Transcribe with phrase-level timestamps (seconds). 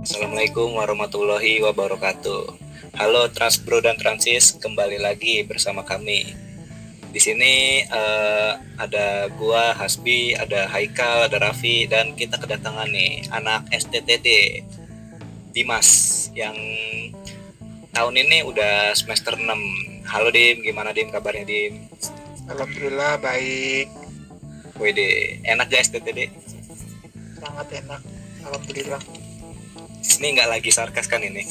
[0.00, 2.56] Assalamualaikum warahmatullahi wabarakatuh.
[2.96, 6.32] Halo Transbro dan Transis, kembali lagi bersama kami.
[7.12, 13.68] Di sini uh, ada gua Hasbi, ada Haikal, ada Raffi dan kita kedatangan nih anak
[13.76, 14.64] STTD
[15.52, 15.88] Dimas
[16.32, 16.56] yang
[17.92, 19.44] tahun ini udah semester 6.
[20.08, 21.92] Halo Dim, gimana Dim kabarnya Dim?
[22.48, 23.92] Alhamdulillah baik.
[24.80, 26.32] Wede, enak gak STTD?
[27.36, 28.00] Sangat enak.
[28.48, 29.29] Alhamdulillah.
[30.00, 31.44] Ini nggak lagi sarkas kan ini?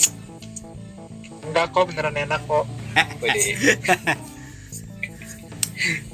[1.50, 2.66] Enggak kok, beneran enak kok.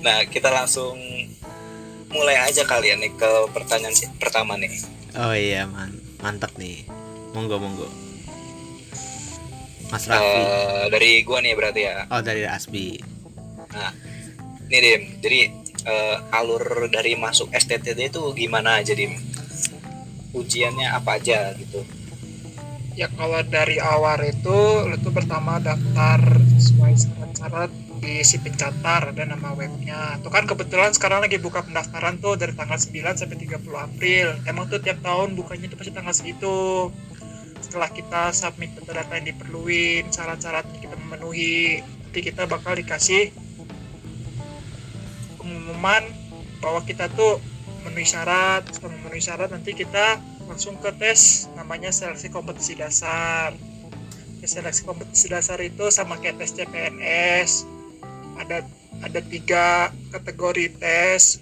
[0.06, 0.94] Nah, kita langsung
[2.14, 4.70] mulai aja kalian nih ke pertanyaan pertama nih.
[5.18, 6.86] Oh iya, man mantap nih.
[7.34, 7.90] Monggo monggo.
[9.90, 10.42] Mas Raffi.
[10.42, 12.06] Eh, dari gua nih berarti ya.
[12.10, 13.02] oh dari Asbi.
[13.74, 13.92] Nah,
[14.70, 15.40] nih Dim, jadi
[15.86, 19.18] eh, alur dari masuk STTD itu gimana aja Dim?
[20.32, 21.82] Ujiannya apa aja gitu?
[22.96, 26.16] Ya kalau dari awal itu, lu tuh pertama daftar
[26.56, 27.68] sesuai syarat-syarat
[28.00, 30.16] di si pencatar ada nama webnya.
[30.24, 34.28] Tuh kan kebetulan sekarang lagi buka pendaftaran tuh dari tanggal 9 sampai 30 April.
[34.48, 36.88] Emang tuh tiap tahun bukanya tuh pasti tanggal segitu.
[37.60, 43.36] Setelah kita submit data-data yang diperluin, syarat-syarat kita memenuhi, nanti kita bakal dikasih
[45.36, 46.08] pengumuman
[46.64, 47.44] bahwa kita tuh
[47.84, 48.64] memenuhi syarat.
[48.72, 53.54] Setelah memenuhi syarat nanti kita langsung ke tes namanya seleksi kompetisi dasar.
[54.42, 57.66] Tes seleksi kompetisi dasar itu sama kayak tes CPNS.
[58.40, 58.66] Ada
[59.02, 61.42] ada tiga kategori tes.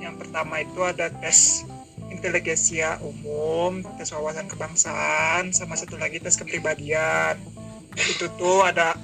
[0.00, 1.68] Yang pertama itu ada tes
[2.08, 7.36] inteligensia umum, tes wawasan kebangsaan, sama satu lagi tes kepribadian.
[7.94, 8.96] Itu tuh ada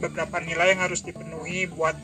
[0.00, 1.96] beberapa nilai yang harus dipenuhi buat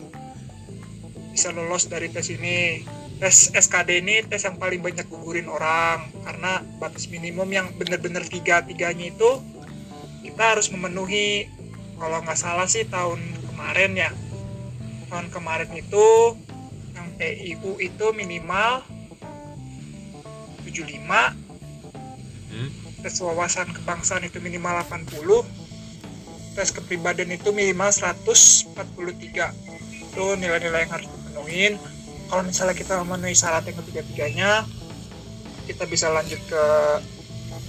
[1.31, 2.85] bisa lolos dari tes ini
[3.21, 6.09] tes SKD ini tes yang paling banyak gugurin orang.
[6.25, 9.31] Karena batas minimum yang benar-benar tiga tiganya itu
[10.25, 11.47] kita harus memenuhi.
[12.01, 13.21] Kalau nggak salah sih tahun
[13.53, 14.11] kemarin ya.
[15.13, 16.35] Tahun kemarin itu
[16.97, 18.83] yang PIU itu minimal
[20.65, 21.51] 75
[22.51, 22.67] Hmm?
[23.01, 25.47] tes wawasan kebangsaan itu minimal 80
[26.59, 28.75] tes kepribadian itu minimal 143
[29.87, 31.79] itu nilai-nilai yang harus dipenuhin
[32.31, 34.63] kalau misalnya kita memenuhi syarat yang ketiga-tiganya
[35.67, 36.65] kita bisa lanjut ke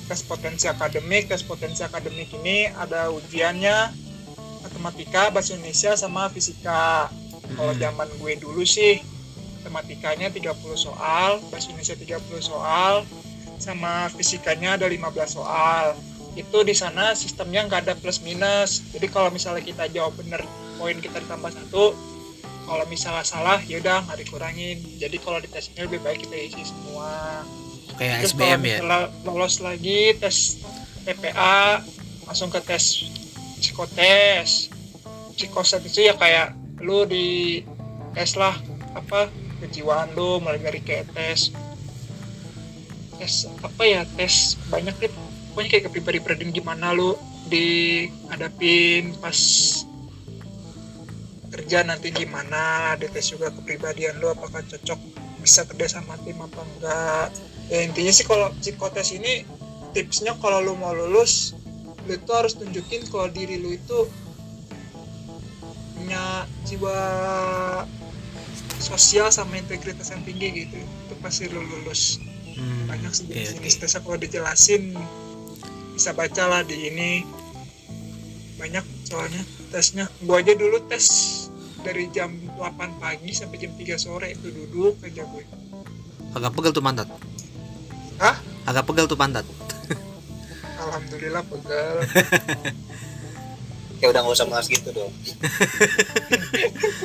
[0.06, 1.30] tes potensi akademik.
[1.30, 3.90] Tes potensi akademik ini ada ujiannya
[4.62, 7.10] matematika bahasa Indonesia sama fisika.
[7.58, 7.82] Kalau Mm-mm.
[7.82, 9.02] zaman gue dulu sih
[9.62, 13.06] matematikanya 30 soal bahasa Indonesia 30 soal
[13.62, 15.98] sama fisikanya ada 15 soal.
[16.38, 18.82] Itu di sana sistemnya nggak ada plus minus.
[18.94, 20.42] Jadi kalau misalnya kita jawab bener
[20.78, 22.11] poin kita ditambah satu
[22.72, 24.80] kalau misalnya salah ya udah nggak dikurangin.
[24.96, 27.44] Jadi kalau di tes ini lebih baik kita isi semua.
[28.00, 28.80] Kayak terus SBM ya.
[29.28, 30.64] lolos lagi tes
[31.04, 31.84] TPA
[32.24, 33.12] langsung ke tes
[33.60, 34.72] psikotes.
[35.36, 37.60] Psikotes itu ya kayak lu di
[38.16, 38.56] tes lah
[38.96, 39.28] apa
[39.60, 41.52] kejiwaan lu mulai dari kayak tes.
[43.20, 45.12] Tes apa ya tes banyak deh.
[45.52, 47.20] Pokoknya kayak kepribadian gimana lu
[47.52, 49.36] dihadapin pas
[51.52, 55.00] kerja nanti gimana ada tes juga kepribadian lu apakah cocok
[55.44, 57.28] bisa kerja sama tim apa enggak.
[57.68, 59.44] Ya intinya sih kalau psikotes ini
[59.92, 61.56] tipsnya kalau lu mau lulus
[62.08, 64.10] lu itu harus tunjukin kalau diri lu itu
[65.94, 66.98] punya jiwa
[68.82, 72.18] sosial sama integritas yang tinggi gitu itu pasti lu lulus.
[72.52, 73.82] Hmm, banyak sih jenis oke.
[73.86, 74.00] tesnya.
[74.04, 74.84] Kalau dijelasin
[75.96, 77.12] bisa baca lah di ini.
[78.58, 79.42] Banyak soalnya
[79.74, 80.06] tesnya.
[80.26, 81.06] Gua aja dulu tes
[81.82, 82.62] dari jam 8
[82.98, 85.44] pagi sampai jam 3 sore itu duduk aja gue
[86.32, 87.12] Agak pegel tuh pantat.
[88.16, 88.40] Hah?
[88.64, 89.44] Agak pegel tuh pantat.
[90.80, 91.96] alhamdulillah pegel
[94.00, 95.14] Ya udah nggak usah bahas gitu dong.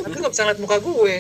[0.00, 1.12] tapi nggak bisa ngeliat muka gue.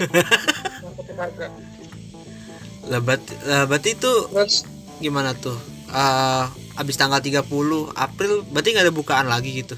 [2.86, 4.64] Lah berarti, lah, berarti itu terus
[4.98, 5.58] gimana tuh?
[5.86, 6.44] Eh
[6.76, 7.44] abis tanggal 30
[7.92, 9.76] April berarti nggak ada bukaan lagi gitu.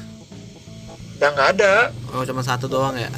[1.19, 3.11] udah nggak ada Oh, cuma satu doang ya.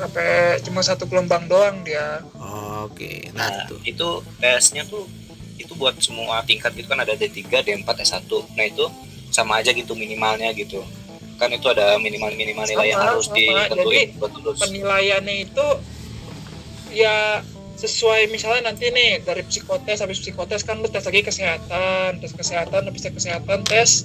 [0.00, 2.24] Sampai cuma satu gelombang doang dia
[2.80, 3.76] Oke, Nah, nah tuh.
[3.84, 4.08] itu
[4.40, 5.04] tesnya tuh
[5.60, 8.24] itu buat semua tingkat gitu kan ada D3, D4, S1.
[8.56, 8.88] Nah, itu
[9.28, 10.80] sama aja gitu minimalnya gitu.
[11.36, 13.36] Kan itu ada minimal-minimal nilai yang harus sama.
[13.36, 14.56] ditentuin buat lulus.
[14.58, 15.66] penilaiannya itu
[16.90, 17.44] ya
[17.76, 22.84] sesuai misalnya nanti nih dari psikotes habis psikotes kan lu tes lagi kesehatan tes kesehatan
[22.84, 24.04] habis tes kesehatan tes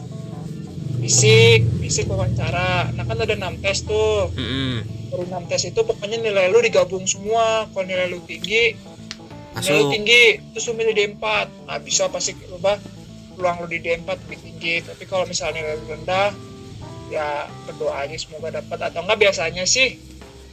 [1.05, 2.89] fisik fisik wawancara.
[2.97, 4.33] Nah kan ada enam tes tuh.
[4.33, 4.81] Mm-mm.
[5.05, 7.69] dari enam tes itu pokoknya nilai lu digabung semua.
[7.69, 8.73] Kalau nilai lu tinggi
[9.55, 9.93] nilai lu Masuk.
[9.95, 11.23] tinggi terus lu milih D4
[11.63, 12.75] nah bisa pasti apa
[13.39, 14.75] peluang lu di D4 lebih tinggi.
[14.81, 16.29] Tapi kalau misalnya nilai lu rendah
[17.13, 18.89] ya berdoa aja semoga dapat.
[18.89, 20.01] Atau enggak biasanya sih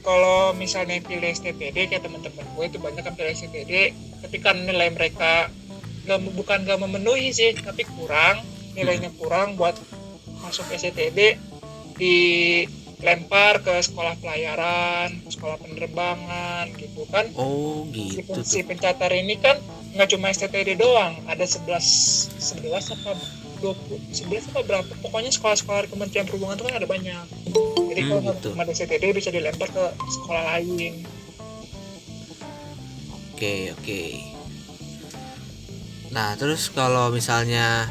[0.04, 4.90] kalau misalnya pilih STTD kayak teman-teman gue itu banyak kan pilih STTD tapi kan nilai
[4.90, 5.46] mereka
[6.10, 8.42] gak, bukan gak memenuhi sih tapi kurang.
[8.72, 9.76] Nilainya kurang buat
[10.42, 11.38] masuk STTD
[11.94, 17.30] dilempar ke sekolah pelayaran sekolah penerbangan gitu kan.
[17.34, 18.68] Oh si, gitu si tuh.
[18.68, 19.56] pencatar ini kan
[19.92, 23.10] nggak cuma STTD doang ada 11 11 apa
[23.60, 27.26] 20 11 apa berapa pokoknya sekolah-sekolah Kementerian Perhubungan itu kan ada banyak.
[27.92, 28.50] Jadi Hmm, kalau gitu.
[28.56, 31.04] ada STTD bisa dilempar ke sekolah lain.
[33.30, 34.02] Oke oke.
[36.10, 37.86] Nah terus kalau misalnya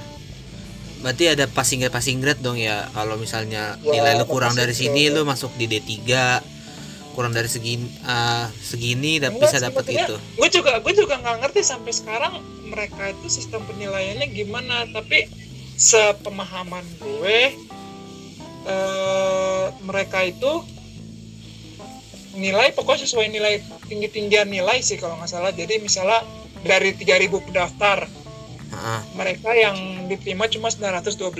[1.01, 2.87] berarti ada passing grade passing grade dong ya?
[2.89, 5.15] Kalau misalnya Ya, nilai lu kurang dari sini grade.
[5.15, 5.91] lu masuk di D3
[7.11, 10.15] kurang dari segini eh, segini dan bisa dapat itu.
[10.15, 12.33] gue juga gue juga nggak ngerti sampai sekarang
[12.63, 14.87] mereka itu sistem penilaiannya gimana.
[14.87, 15.27] Tapi
[15.75, 17.39] sepemahaman gue
[18.63, 20.63] eh, mereka itu
[22.31, 25.51] nilai pokoknya sesuai nilai tinggi tinggian nilai sih kalau nggak salah.
[25.51, 26.23] Jadi misalnya
[26.61, 28.05] dari 3000 pendaftar
[28.71, 28.99] Heeh.
[29.13, 29.75] mereka yang
[30.07, 31.35] diterima cuma 912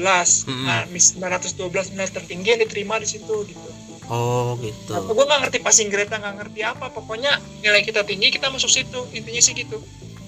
[0.45, 0.65] Mm-mm.
[0.65, 1.57] nah mis- 912
[1.89, 3.69] nilai tertinggi yang diterima di situ gitu
[4.05, 8.29] oh gitu Apa gue nggak ngerti passing grade nggak ngerti apa pokoknya nilai kita tinggi
[8.29, 9.79] kita masuk situ intinya sih gitu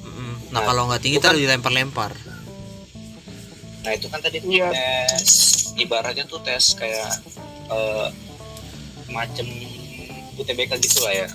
[0.01, 0.49] Mm-mm.
[0.49, 2.15] nah Nah, kalau nggak tinggi terus dilempar-lempar
[3.83, 4.71] Nah itu kan tadi Iya.
[4.71, 5.27] tes
[5.75, 7.19] ibaratnya tuh tes kayak
[7.67, 8.07] eh,
[9.09, 9.43] macem
[10.33, 11.27] UTBK gitu lah ya.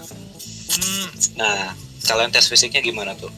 [0.73, 1.07] Hmm,
[1.37, 3.29] Nah kalian tes fisiknya gimana tuh?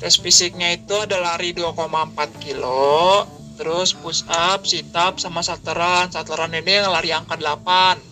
[0.00, 3.28] Tes fisiknya itu ada lari 2,4 kilo
[3.60, 8.10] terus push up, sit up, sama salteran salteran ini yang lari angka 8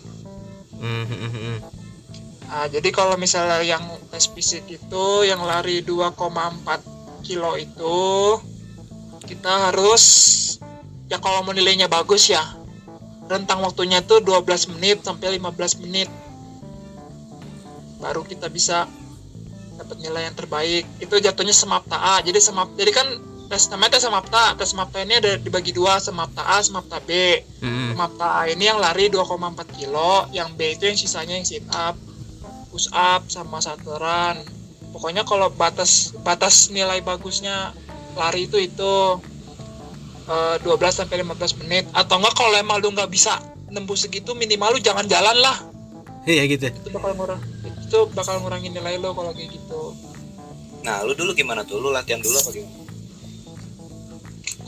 [0.79, 1.57] Hmm, hmm, hmm, hmm.
[2.49, 6.15] Nah, jadi kalau misalnya yang tes fisik itu yang lari 2,4
[7.27, 7.99] kilo itu
[9.27, 10.03] kita harus
[11.11, 12.41] ya kalau mau nilainya bagus ya
[13.29, 16.09] rentang waktunya itu 12 menit sampai 15 menit.
[18.01, 18.89] Baru kita bisa
[19.79, 20.83] dapat nilai yang terbaik.
[20.99, 22.15] Itu jatuhnya semapta A.
[22.19, 23.07] Jadi semap jadi kan
[23.47, 24.53] tes namanya tes semapta.
[24.59, 25.97] Tes semapta ini ada dibagi dua.
[25.97, 27.39] Semapta A semapta B.
[27.63, 29.35] Hmm, Mata A ini yang lari 2,4
[29.75, 31.95] kilo, yang B itu yang sisanya yang sit up,
[32.69, 34.39] push up sama saturan.
[34.91, 37.71] Pokoknya kalau batas batas nilai bagusnya
[38.15, 38.93] lari itu itu
[40.27, 41.85] eh, 12 sampai 15 menit.
[41.91, 43.39] Atau enggak kalau emang lu nggak bisa
[43.69, 45.57] nembus segitu minimal lu jangan jalan lah.
[46.25, 47.41] iya gitu Itu bakal ngurang
[47.89, 49.97] itu bakal ngurangin nilai lo kalau kayak gitu.
[50.85, 51.81] Nah lu dulu gimana tuh?
[51.81, 52.77] Lu latihan dulu apa gimana?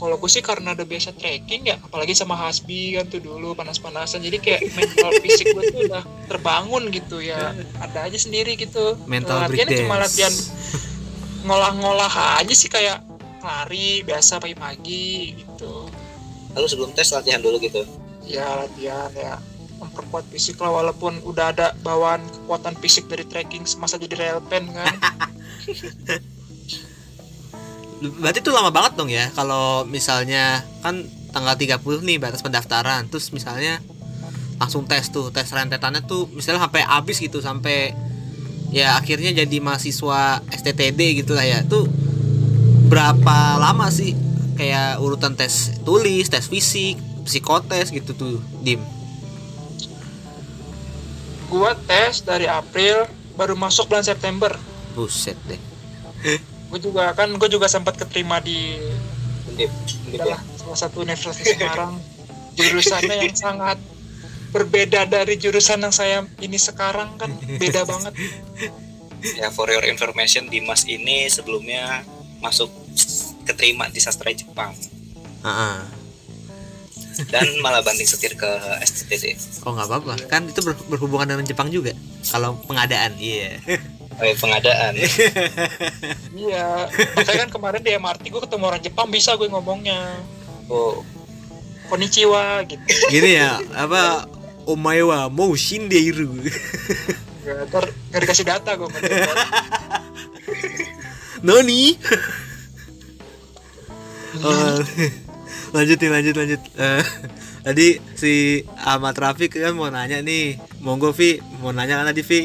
[0.02, 4.18] Kalau gue sih karena udah biasa trekking ya, apalagi sama Hasbi kan tuh dulu panas-panasan,
[4.18, 7.54] jadi kayak mental fisik gue tuh udah terbangun gitu ya.
[7.86, 8.98] Ada aja sendiri gitu.
[9.06, 10.34] mental Latihannya cuma latihan
[11.46, 12.98] ngolah-ngolah aja sih kayak
[13.46, 15.86] lari biasa pagi-pagi gitu.
[16.58, 17.86] Lalu sebelum tes latihan dulu gitu.
[18.26, 19.38] Ya latihan ya
[19.82, 24.94] memperkuat fisik lah walaupun udah ada bawaan kekuatan fisik dari trekking semasa jadi relpen kan.
[28.22, 33.30] Berarti itu lama banget dong ya kalau misalnya kan tanggal 30 nih batas pendaftaran terus
[33.30, 33.78] misalnya
[34.58, 37.94] langsung tes tuh tes rentetannya tuh misalnya sampai habis gitu sampai
[38.70, 41.88] ya akhirnya jadi mahasiswa STTD gitu lah ya tuh
[42.86, 44.12] berapa lama sih
[44.54, 48.82] kayak urutan tes tulis tes fisik psikotes gitu tuh dim
[51.52, 53.04] Gua tes dari April
[53.36, 54.56] baru masuk bulan September.
[54.92, 55.56] buset deh
[56.72, 58.76] gue juga kan gue juga sempat keterima di
[59.48, 59.68] Undip,
[60.08, 60.36] undip ya.
[60.36, 61.96] adalah salah satu universitas di Semarang
[62.52, 63.78] jurusannya yang sangat
[64.52, 67.28] berbeda dari jurusan yang saya ini sekarang kan
[67.60, 68.12] beda banget
[69.32, 72.04] Ya for your information Dimas ini sebelumnya
[72.40, 72.68] masuk
[73.48, 74.76] keterima di sastra Jepang
[75.40, 76.01] Ah, ah.
[77.28, 78.48] Dan malah banting setir ke
[78.82, 79.36] STTD.
[79.64, 80.12] oh nggak apa-apa.
[80.28, 81.92] Kan itu ber- berhubungan dengan Jepang juga.
[82.24, 83.60] Kalau pengadaan iya.
[84.20, 84.92] Oh, ya, pengadaan.
[86.46, 86.88] iya.
[87.16, 90.20] Makanya kan kemarin di MRT gue ketemu orang Jepang bisa gue ngomongnya.
[90.68, 91.00] Oh,
[91.88, 92.80] konnichiwa gitu.
[93.08, 94.24] Gini ya apa
[94.64, 96.38] omae wa mau shindeiru
[97.42, 98.86] ya, ntar nggak dikasih data gue
[101.46, 101.98] noni?
[104.40, 104.80] Oh,
[105.72, 106.60] lanjut nih lanjut lanjut.
[106.76, 107.04] Eh,
[107.66, 108.32] tadi si
[108.84, 110.60] Ahmad Rafiq kan mau nanya nih.
[110.84, 112.40] Monggo Vi mau nanya kan tadi Vi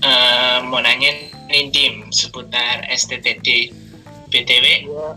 [0.00, 1.12] Eh, mau nanya
[1.52, 3.68] nih Dim seputar STTD
[4.32, 5.12] BTW Gua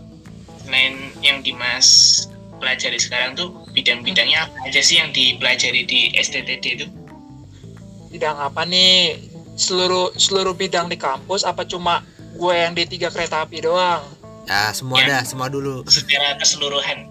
[0.60, 2.20] selain yang Dimas
[2.60, 6.86] pelajari sekarang tuh bidang-bidangnya apa aja sih yang dipelajari di STTD itu?
[8.14, 9.18] bidang apa nih?
[9.58, 14.02] Seluruh seluruh bidang di kampus apa cuma gue yang di tiga kereta api doang
[14.44, 15.06] ya semua Ya.
[15.10, 17.08] dah semua dulu secara keseluruhan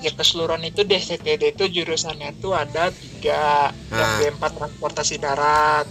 [0.00, 4.18] ya keseluruhan itu DCTD itu jurusannya tuh ada tiga yang Ah.
[4.18, 5.84] D4 transportasi darat.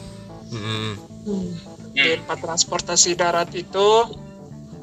[0.49, 0.97] Hmm.
[1.91, 3.89] D4 transportasi darat itu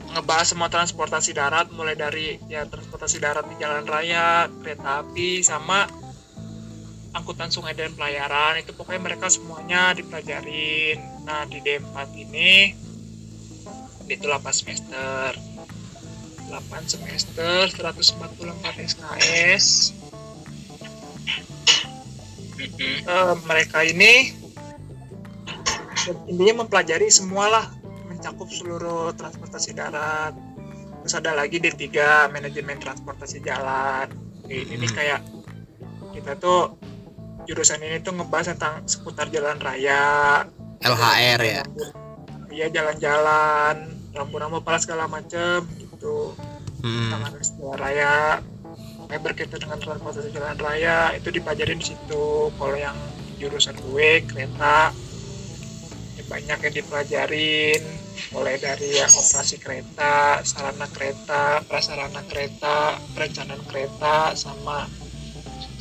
[0.08, 5.90] ngebahas semua transportasi darat mulai dari ya transportasi darat di jalan raya kereta api sama
[7.10, 12.52] angkutan sungai dan pelayaran itu pokoknya mereka semuanya dipelajarin nah di D4 ini
[14.06, 15.34] itu 8 semester.
[16.46, 19.66] 8 semester 144 SKS.
[22.56, 24.30] Eh, mereka ini
[26.30, 27.66] intinya mempelajari semualah.
[28.06, 30.32] Mencakup seluruh transportasi darat.
[31.02, 31.86] Terus ada lagi D3
[32.30, 34.10] manajemen transportasi jalan.
[34.46, 35.22] Ini, ini kayak
[36.14, 36.78] kita tuh
[37.46, 40.46] jurusan ini tuh ngebahas tentang seputar jalan raya.
[40.82, 41.62] LHR ya?
[42.50, 46.32] Iya jalan-jalan rambu-rambu pala segala macem gitu.
[46.86, 47.08] Mm-mm.
[47.12, 48.14] tangan jalan raya
[49.06, 52.50] yang berkaitan dengan transportasi jalan raya itu dipelajarin di situ.
[52.52, 52.96] Kalau yang
[53.36, 54.90] jurusan gue kereta
[56.16, 57.82] ya banyak yang dipelajarin.
[58.32, 64.88] Mulai dari ya operasi kereta sarana kereta prasarana kereta perencanaan kereta sama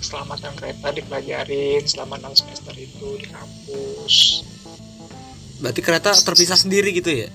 [0.03, 4.15] keselamatan kereta dipelajarin selama 6 semester itu di kampus.
[5.63, 7.31] Berarti kereta terpisah sendiri gitu ya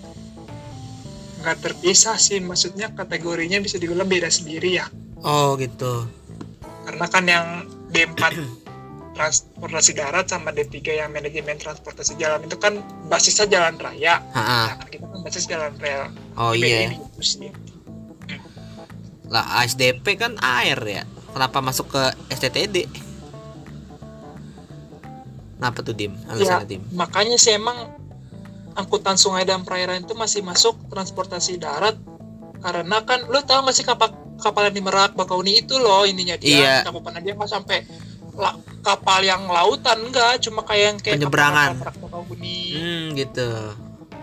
[1.41, 2.39] nggak terpisah sih.
[2.39, 4.87] Maksudnya kategorinya bisa dibilang beda sendiri ya.
[5.25, 6.09] Oh gitu.
[6.87, 7.47] Karena kan yang
[7.91, 8.21] D4
[9.17, 12.81] transportasi darat sama D3 yang manajemen transportasi jalan itu kan
[13.11, 14.23] basisnya jalan raya.
[14.33, 14.81] Ha-ha.
[14.81, 16.09] nah, kita kan basis jalan rel
[16.41, 16.95] oh iya.
[16.97, 17.53] gitu sih.
[19.29, 21.03] Lah ASDP kan air ya?
[21.31, 22.89] Kenapa masuk ke STTD
[25.61, 26.17] kenapa tuh dim?
[26.17, 26.83] Ya alasannya dim?
[26.97, 27.77] makanya sih emang
[28.81, 31.95] angkutan sungai dan perairan itu masih masuk transportasi darat
[32.59, 36.37] karena kan lu tahu gak sih kapal kapal yang di Merak Bakauni itu loh ininya
[36.37, 36.83] Iya.
[36.83, 37.85] dia cakupannya dia nggak sampai
[38.35, 41.69] la- kapal yang lautan enggak cuma kayak yang kayak Penyeberangan.
[41.77, 43.51] kapal Merak Bakauni hmm gitu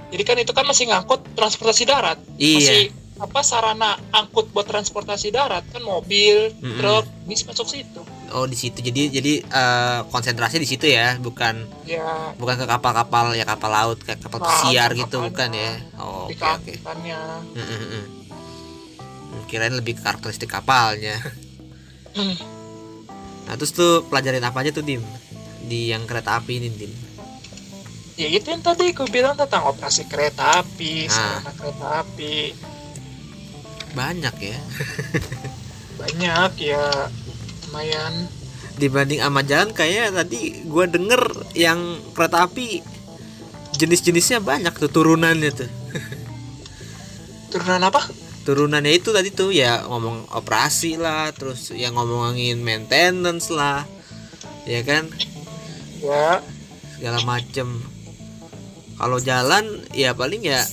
[0.08, 2.16] Jadi kan itu kan masih ngangkut transportasi darat.
[2.36, 2.84] iya Masih
[3.18, 6.78] apa sarana angkut buat transportasi darat kan mobil, Mm-mm.
[6.78, 8.00] truk, bis masuk situ.
[8.30, 12.04] Oh di situ jadi jadi eh, konsentrasi di situ ya bukan Ya
[12.36, 15.28] bukan ke kapal-kapal ya kapal laut kayak kapal Nah, pesiar gitu kapalnya.
[15.30, 16.74] bukan ya oh oke oke
[17.54, 18.06] mm, mm.
[19.28, 21.16] Hmm, kirain lebih ke karakteristik kapalnya
[22.12, 22.34] Hmm.
[23.44, 25.06] nah terus tuh pelajarin apa aja tuh dim
[25.62, 26.94] di yang kereta api ini dim
[28.18, 31.38] Ya itu yang tadi aku bilang tentang operasi kereta api, Ah.
[31.38, 32.50] sarana kereta api.
[33.94, 34.58] banyak ya
[36.00, 36.82] Banyak ya
[37.68, 38.14] lumayan.
[38.78, 42.86] dibanding sama jalan kayaknya tadi gua denger yang kereta api
[43.74, 45.70] jenis-jenisnya banyak tuh turunannya tuh.
[47.54, 48.06] Turunan apa?
[48.48, 53.84] turunannya itu tadi tuh ya ngomong operasi lah terus yang ngomongin maintenance lah
[54.64, 55.12] ya kan?
[56.00, 56.40] Ya,
[56.96, 57.84] segala macem.
[58.96, 60.64] Kalau jalan ya paling ya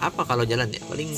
[0.00, 0.80] apa kalau jalan ya?
[0.88, 1.12] Paling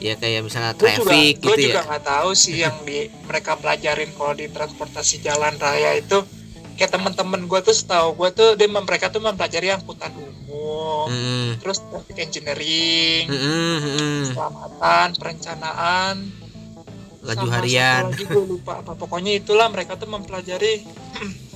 [0.00, 1.88] ya kayak misalnya gue juga, traffic gue gitu juga ya.
[1.92, 6.24] nggak tahu sih yang di mereka pelajarin kalau di transportasi jalan raya itu.
[6.80, 11.60] Kayak teman-teman gue tuh setahu gue tuh dia mereka tuh mempelajari angkutan umum Mm-mm.
[11.60, 14.16] terus traffic engineering Mm-mm, mm-mm.
[14.32, 16.16] keselamatan perencanaan.
[17.20, 18.08] Laju harian.
[18.08, 18.96] lagi gue lupa apa.
[18.96, 20.88] Pokoknya itulah mereka tuh mempelajari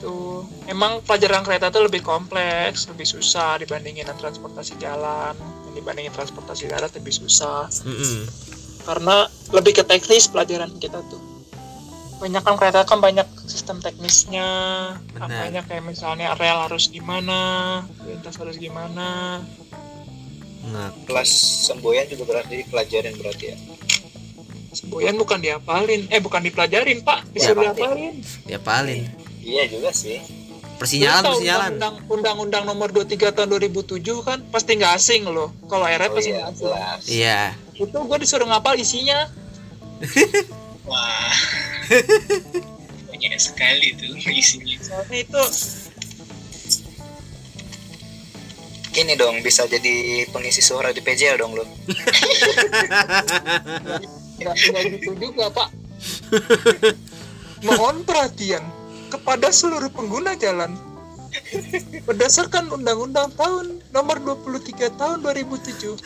[0.00, 5.36] itu emang pelajaran kereta tuh lebih kompleks lebih susah dibandingin transportasi jalan.
[5.76, 7.68] Dibandingin transportasi darat lebih susah.
[7.84, 8.24] Mm-mm.
[8.80, 11.20] karena lebih ke teknis pelajaran kita tuh.
[12.16, 14.48] Banyak kan kereta kan banyak sistem teknisnya.
[15.12, 15.28] Benar.
[15.28, 19.40] apanya kayak misalnya rel harus gimana lintas harus gimana.
[20.64, 21.28] Nah, kelas
[21.68, 23.56] semboyan juga berarti dipelajarin berarti ya?
[24.72, 26.08] Semboyan bukan diapalin.
[26.08, 27.28] Eh bukan dipelajarin pak.
[27.36, 28.14] Disuruh Ya, diapalin.
[28.48, 30.20] Ya paling iya juga sih.
[30.80, 31.70] Persinyalan persinyalan.
[31.76, 35.52] undang- undang-undang nomor 23 tahun 2007 kan pasti nggak asing loh.
[35.68, 36.60] Kalau RF oh pasti iya nggak asing.
[36.64, 37.00] jelas.
[37.04, 37.40] Iya.
[37.76, 39.28] Itu gue disuruh ngapal isinya.
[40.88, 41.36] Wah.
[43.12, 44.76] Banyak sekali tuh isinya.
[44.80, 45.42] soalnya itu
[48.90, 51.62] ini dong bisa jadi pengisi suara di PJL dong lo.
[54.40, 54.54] Nggak
[54.96, 55.68] gitu juga pak.
[57.68, 58.64] Mohon perhatian
[59.10, 60.72] kepada seluruh pengguna jalan.
[62.06, 65.98] Berdasarkan undang-undang tahun nomor 23 tahun 2007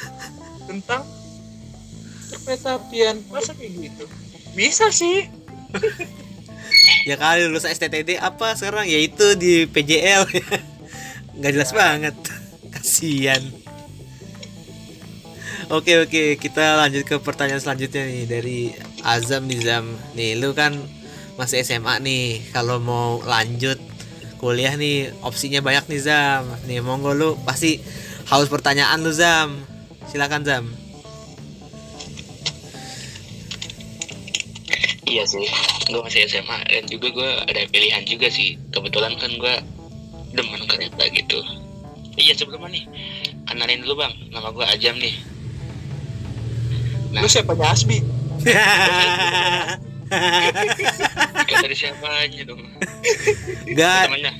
[0.69, 1.05] tentang
[2.45, 4.05] kereta apian masa kayak gitu?
[4.57, 5.29] Bisa sih.
[7.05, 8.89] Ya kali lulus STTD apa sekarang?
[8.89, 10.25] Ya itu di PJL
[11.37, 12.17] nggak jelas banget.
[12.75, 13.45] Kasihan
[15.73, 16.37] Oke oke.
[16.37, 18.59] Kita lanjut ke pertanyaan selanjutnya nih dari
[19.01, 20.77] Azam nih Zam nih lu kan
[21.35, 23.79] masih SMA nih kalau mau lanjut
[24.38, 27.83] kuliah nih opsinya banyak nih Zam nih monggo lu pasti
[28.31, 29.59] haus pertanyaan lu Zam
[30.11, 30.67] silakan Zam
[35.05, 35.47] Iya sih,
[35.95, 38.59] gue masih SMA dan juga gue ada pilihan juga sih.
[38.75, 39.55] Kebetulan kan gue
[40.35, 41.38] demen kereta gitu.
[42.19, 42.85] Iya sebelumnya nih,
[43.47, 45.14] kenalin dulu bang, nama gue Ajam nih.
[47.14, 48.03] Nah, Lu siapa Asbi?
[50.11, 52.61] Dari siapa aja dong.
[53.73, 54.33] Gak Namanya,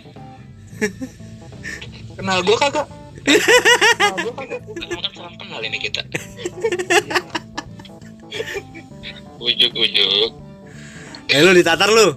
[2.15, 2.87] Kenal gua kagak?
[3.25, 4.61] Kenal gua kagak?
[4.65, 6.03] kan kan salam kenal ini kita.
[9.41, 10.31] Ujuk ujuk.
[11.33, 12.13] Eh lu ditatar lu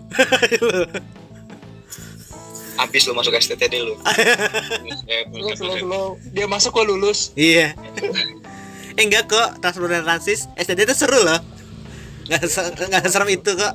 [2.78, 3.96] Habis lu masuk STTD lu.
[5.34, 6.08] Slow, slow, slow.
[6.36, 7.32] Dia masuk gua lulus.
[7.34, 7.74] Iya
[8.98, 11.38] Eh enggak kok Transport dan Transis STD itu seru loh
[12.28, 13.74] Nggak, se- nggak serem itu kok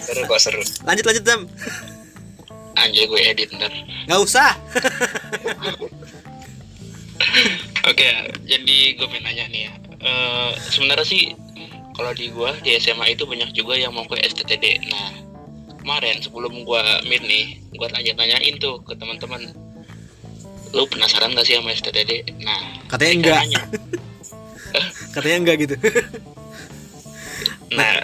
[0.00, 0.60] Seru kok seru.
[0.84, 1.40] Lanjut lanjut Zam
[2.76, 3.72] Anjay gue edit ntar.
[4.08, 4.56] Nggak usah
[7.84, 8.08] Oke,
[8.44, 9.72] jadi gue pengen nanya nih ya.
[10.00, 11.36] Eh, sebenarnya sih
[11.92, 14.88] kalau di gua di SMA itu banyak juga yang mau ke STTD.
[14.88, 15.12] Nah,
[15.84, 19.52] kemarin sebelum gua meet nih, gua tanya-tanyain tuh ke teman-teman.
[20.72, 22.40] Lu penasaran gak sih sama STTD?
[22.40, 23.62] Nah, Katanya enggak nanya.
[25.12, 25.74] Katanya enggak gitu
[27.70, 28.02] Nah,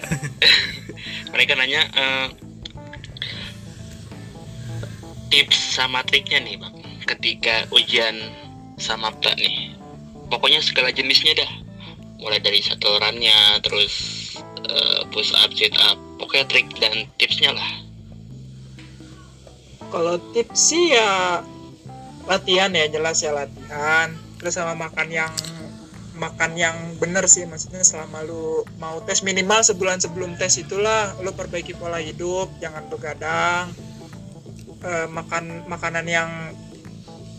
[1.35, 2.29] mereka nanya eh,
[5.35, 6.75] tips sama triknya nih, Bang.
[7.07, 8.15] Ketika ujian
[8.79, 9.75] sama PTA nih.
[10.31, 11.53] Pokoknya segala jenisnya dah.
[12.23, 13.95] Mulai dari saturannya, terus
[14.67, 15.99] eh, push up, sit up.
[16.23, 17.71] Pokoknya trik dan tipsnya lah.
[19.91, 21.41] Kalau tips sih ya
[22.27, 24.15] latihan ya jelas ya latihan.
[24.37, 25.33] Terus sama makan yang
[26.17, 31.31] makan yang bener sih maksudnya selama lu mau tes minimal sebulan sebelum tes itulah lu
[31.37, 33.71] perbaiki pola hidup jangan begadang
[34.87, 36.31] Eh, makan makanan yang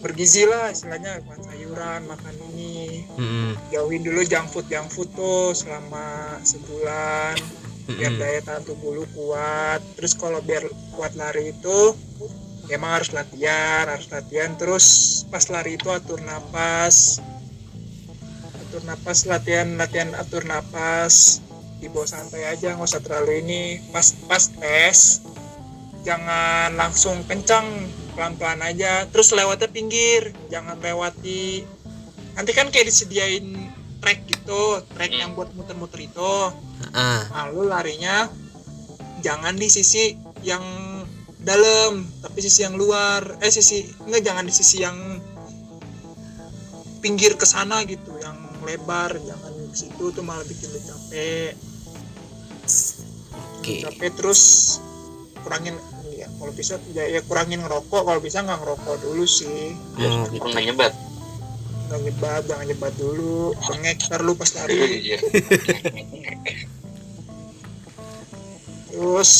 [0.01, 3.07] bergizi lah istilahnya makan sayuran makan ini.
[3.13, 3.51] Mm-mm.
[3.71, 7.39] jauhin dulu junk food junk food tuh selama sebulan
[7.87, 9.79] biar daya tahan tubuh lu kuat.
[9.95, 11.95] Terus kalau biar kuat lari itu
[12.67, 14.51] emang harus latihan harus latihan.
[14.59, 14.85] Terus
[15.29, 17.21] pas lari itu atur napas
[18.77, 21.41] atur napas latihan latihan atur napas.
[21.81, 23.81] Dibawa santai aja nggak usah terlalu ini.
[23.89, 25.25] Pas pas tes
[26.05, 27.65] jangan langsung kencang
[28.13, 29.09] pelan-pelan aja.
[29.09, 31.65] Terus lewatnya pinggir jangan lewati.
[32.37, 33.65] Nanti kan kayak disediain
[33.97, 36.33] track gitu track yang buat muter-muter itu.
[36.93, 38.29] Ah, lalu larinya
[39.25, 40.13] jangan di sisi
[40.45, 40.61] yang
[41.41, 43.41] dalam tapi sisi yang luar.
[43.41, 45.17] Eh sisi enggak jangan di sisi yang
[47.01, 51.53] pinggir ke sana gitu yang lebar jangan di situ tuh malah bikin lu capek
[53.57, 53.73] Oke.
[53.81, 54.41] capek terus
[55.39, 55.75] kurangin
[56.11, 60.43] ya kalau bisa ya, ya kurangin ngerokok kalau bisa nggak ngerokok dulu sih Oh, gitu.
[60.43, 60.93] Nggak nyebat.
[61.87, 64.75] nggak nyebat jangan nyebat dulu bengek ntar lu pas lari
[65.07, 65.17] Iya.
[68.87, 69.31] Terus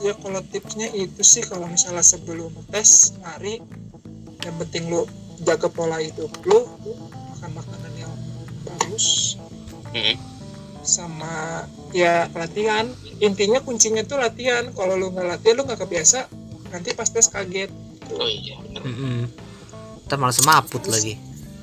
[0.00, 3.60] ya kalau tipsnya itu sih kalau misalnya sebelum tes lari
[4.40, 5.04] yang penting lu
[5.40, 6.64] jaga pola hidup lu
[7.32, 7.79] makan makanan
[9.00, 9.40] bagus
[9.90, 10.16] Mm-mm.
[10.84, 12.88] sama ya latihan.
[13.20, 14.68] Intinya kuncinya tuh latihan.
[14.72, 16.28] Kalau lu nggak latihan lu nggak kebiasa
[16.70, 17.72] nanti pas tes kaget.
[18.12, 18.56] Oh iya.
[20.06, 21.18] Ntar malah semaput lagi.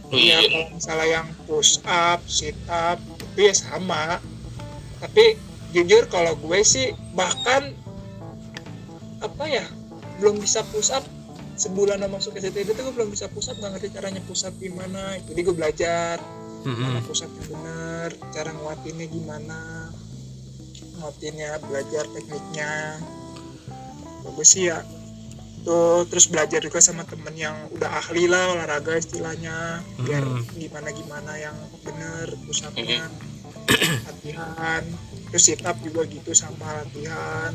[0.07, 0.47] Oh ya iya.
[0.47, 2.99] kalau misalnya yang push up sit up
[3.33, 4.19] itu ya sama.
[4.97, 5.37] Tapi
[5.75, 7.75] jujur kalau gue sih bahkan
[9.21, 9.65] apa ya
[10.19, 11.05] belum bisa push up.
[11.57, 13.57] Sebulan masuk ke STD itu gue belum bisa push up.
[13.57, 15.17] Nggak ngerti caranya push up gimana.
[15.25, 16.21] Jadi gue belajar
[16.67, 16.99] Mm-mm.
[17.07, 19.59] push up yang benar cara nguatinnya gimana
[20.97, 22.99] nguatinnya belajar tekniknya.
[24.25, 24.81] Bagus sih ya.
[25.63, 29.79] Tuh terus belajar juga sama temen yang udah ahli lah olahraga istilahnya.
[30.01, 30.43] Biar Hmm.
[30.57, 33.07] gimana gimana yang bener push upnya
[34.09, 34.83] latihan.
[35.31, 37.51] Terus sit up juga gitu sama latihan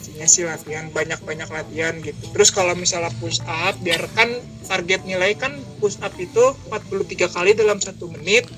[0.00, 2.32] intinya sih latihan banyak-banyak latihan gitu.
[2.32, 4.32] Terus kalau misalnya push up biar kan
[4.64, 8.48] target nilai kan push up itu 43 kali dalam satu menit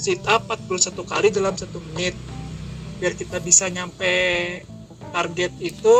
[0.00, 2.18] sit up 41 kali dalam satu menit.
[2.98, 4.10] Biar kita bisa nyampe
[5.12, 5.96] target itu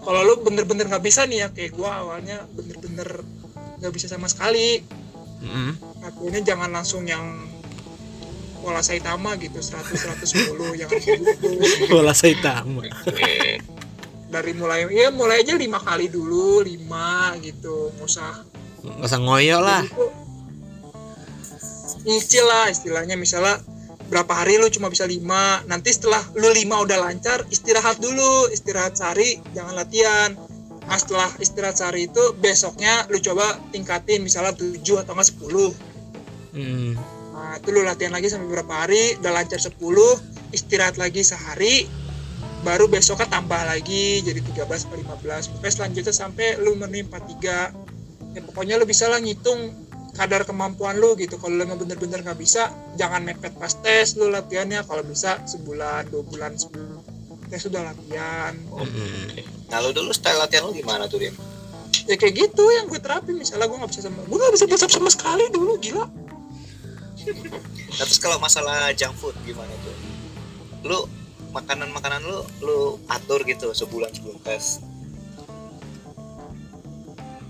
[0.00, 3.24] kalau lu bener-bener nggak bisa nih ya kayak gua awalnya bener-bener
[3.82, 4.84] nggak bisa sama sekali.
[5.40, 5.72] Mm-mm.
[6.04, 7.49] latihannya jangan langsung yang
[8.60, 10.90] pola Saitama gitu 100 110 yang
[11.88, 12.84] bola Saitama.
[14.30, 18.46] Dari mulai ya mulai aja lima kali dulu lima gitu nggak usah.
[18.84, 19.82] Nggak usah ngoyo lah.
[22.06, 23.18] Nyicil lah istilahnya.
[23.18, 23.58] Misalnya
[24.06, 28.94] berapa hari lu cuma bisa lima nanti setelah lu lima udah lancar istirahat dulu istirahat
[28.94, 30.30] sehari jangan latihan.
[30.86, 35.90] Nah setelah istirahat sehari itu besoknya lu coba tingkatin misalnya 7 atau enggak 10
[36.50, 36.98] Hmm.
[37.40, 39.16] Nah itu lu latihan lagi sampai berapa hari?
[39.16, 39.80] Udah lancar 10
[40.52, 41.88] istirahat lagi sehari
[42.60, 48.40] baru besoknya tambah lagi jadi 13 atau 15 pokoknya selanjutnya sampai lu memenuhi 43 ya
[48.44, 49.72] pokoknya lu bisa lah ngitung
[50.14, 51.38] kadar kemampuan lu gitu.
[51.38, 52.68] Kalau lu emang bener-bener nggak bisa
[53.00, 54.84] jangan mepet pas tes lu latihannya.
[54.84, 57.00] Kalau bisa sebulan dua bulan sebelum
[57.48, 58.52] tes sudah latihan.
[58.68, 59.28] Hmm.
[59.70, 61.34] nah lu dulu style latihan lu gimana tuh Dim?
[62.08, 63.38] ya kayak gitu yang gue terapin.
[63.38, 66.04] Misalnya gue nggak bisa sama gue nggak bisa up sama sekali dulu gila
[67.28, 69.96] Nah, terus kalau masalah junk food gimana tuh?
[70.86, 70.98] Lu
[71.50, 72.78] makanan-makanan lu lu
[73.10, 74.80] atur gitu sebulan sebelum tes.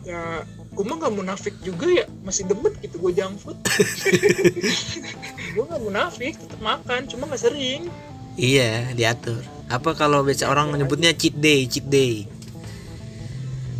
[0.00, 0.42] ya
[0.74, 2.06] gue mah nggak munafik juga ya.
[2.26, 3.58] Masih demet gitu gue junk food.
[5.50, 7.90] Gue nggak munafik tetap makan cuma nggak sering.
[8.38, 9.42] Iya diatur.
[9.66, 12.22] Apa kalau biasa orang nyebutnya cheat day cheat day?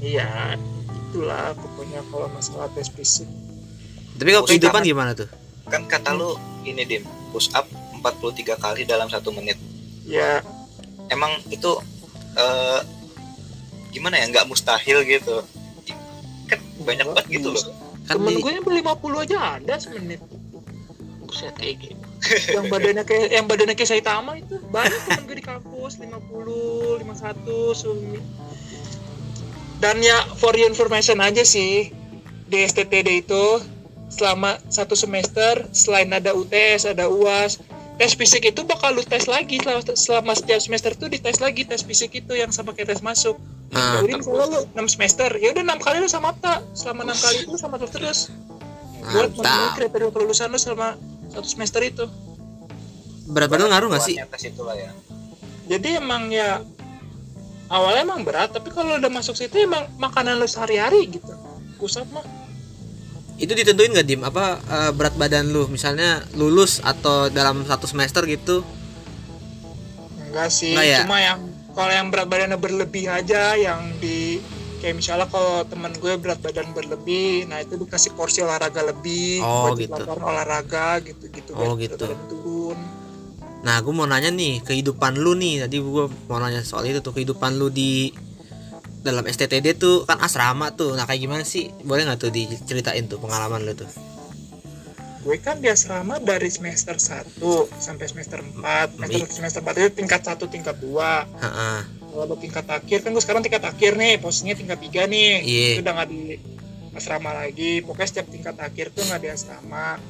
[0.02, 0.58] Iya
[1.10, 3.30] itulah pokoknya kalau masalah tes fisik.
[4.18, 5.30] Tapi kalau kehidupan gimana tuh
[5.70, 8.02] Kan kata lu ini Dim, push up 43
[8.56, 9.56] kali dalam satu menit.
[10.02, 10.42] ya
[11.06, 11.70] Emang itu
[12.34, 12.80] eh,
[13.90, 15.42] gimana ya nggak mustahil gitu.
[16.44, 17.64] Kan banyak banget gitu loh.
[18.00, 20.18] kan temen di- gue yang beli 50 aja ada semenit
[21.20, 22.04] buset kayak gitu
[22.58, 26.10] yang badannya kayak yang badannya kayak Saitama itu banyak temen gue di kampus 50
[27.06, 27.06] 51
[27.72, 28.18] sumi
[29.78, 31.94] dan ya for your information aja sih
[32.44, 33.44] di STTD itu
[34.10, 37.62] selama satu semester selain ada UTS ada UAS
[38.00, 41.84] tes fisik itu bakal lu tes lagi selama, selama setiap semester tuh dites lagi tes
[41.84, 43.36] fisik itu yang sama kayak tes masuk.
[43.76, 47.20] Ah, jadi misalnya lu 6 semester ya udah 6 kali lu sama apa selama 6
[47.20, 48.20] kali itu sama terus terus.
[49.04, 50.96] Buat memenuhi kriteria kelulusan lu selama
[51.28, 52.08] satu semester itu.
[53.28, 54.16] Berat badan ngaruh nggak sih?
[54.16, 54.90] Tes itulah ya.
[55.68, 56.64] jadi emang ya
[57.68, 61.36] awalnya emang berat tapi kalau udah masuk situ emang makanan lu sehari-hari gitu.
[61.76, 62.24] Pusat mah
[63.40, 68.22] itu ditentuin nggak dim apa eh, berat badan lu misalnya lulus atau dalam satu semester
[68.24, 68.60] gitu
[70.28, 70.98] enggak sih Enggak ya?
[71.02, 71.38] cuma yang
[71.72, 74.38] kalau yang berat badannya berlebih aja yang di
[74.80, 79.72] kayak misalnya kalau temen gue berat badan berlebih nah itu dikasih porsi olahraga lebih Oh,
[79.72, 79.92] gitu.
[80.06, 81.96] olahraga gitu gitu Oh, gitu.
[82.28, 82.78] turun
[83.60, 87.12] nah gue mau nanya nih kehidupan lu nih tadi gue mau nanya soal itu tuh
[87.12, 88.08] kehidupan lu di
[89.00, 90.92] dalam STTD tuh kan asrama tuh.
[90.92, 91.72] Nah kayak gimana sih?
[91.82, 93.88] Boleh nggak tuh diceritain tuh pengalaman lu tuh?
[95.20, 97.44] Gue kan di asrama dari semester 1
[97.76, 99.26] sampai semester 4 semester, Iya.
[99.28, 101.80] semester 4 itu tingkat 1 tingkat 2 Heeh.
[102.10, 105.30] kalau lo tingkat akhir kan gue sekarang tingkat akhir nih posisinya tingkat 3 nih.
[105.44, 105.66] Iya.
[105.76, 106.22] itu udah nggak di
[106.96, 107.84] asrama lagi.
[107.84, 110.00] Pokoknya setiap tingkat akhir tuh nggak di asrama.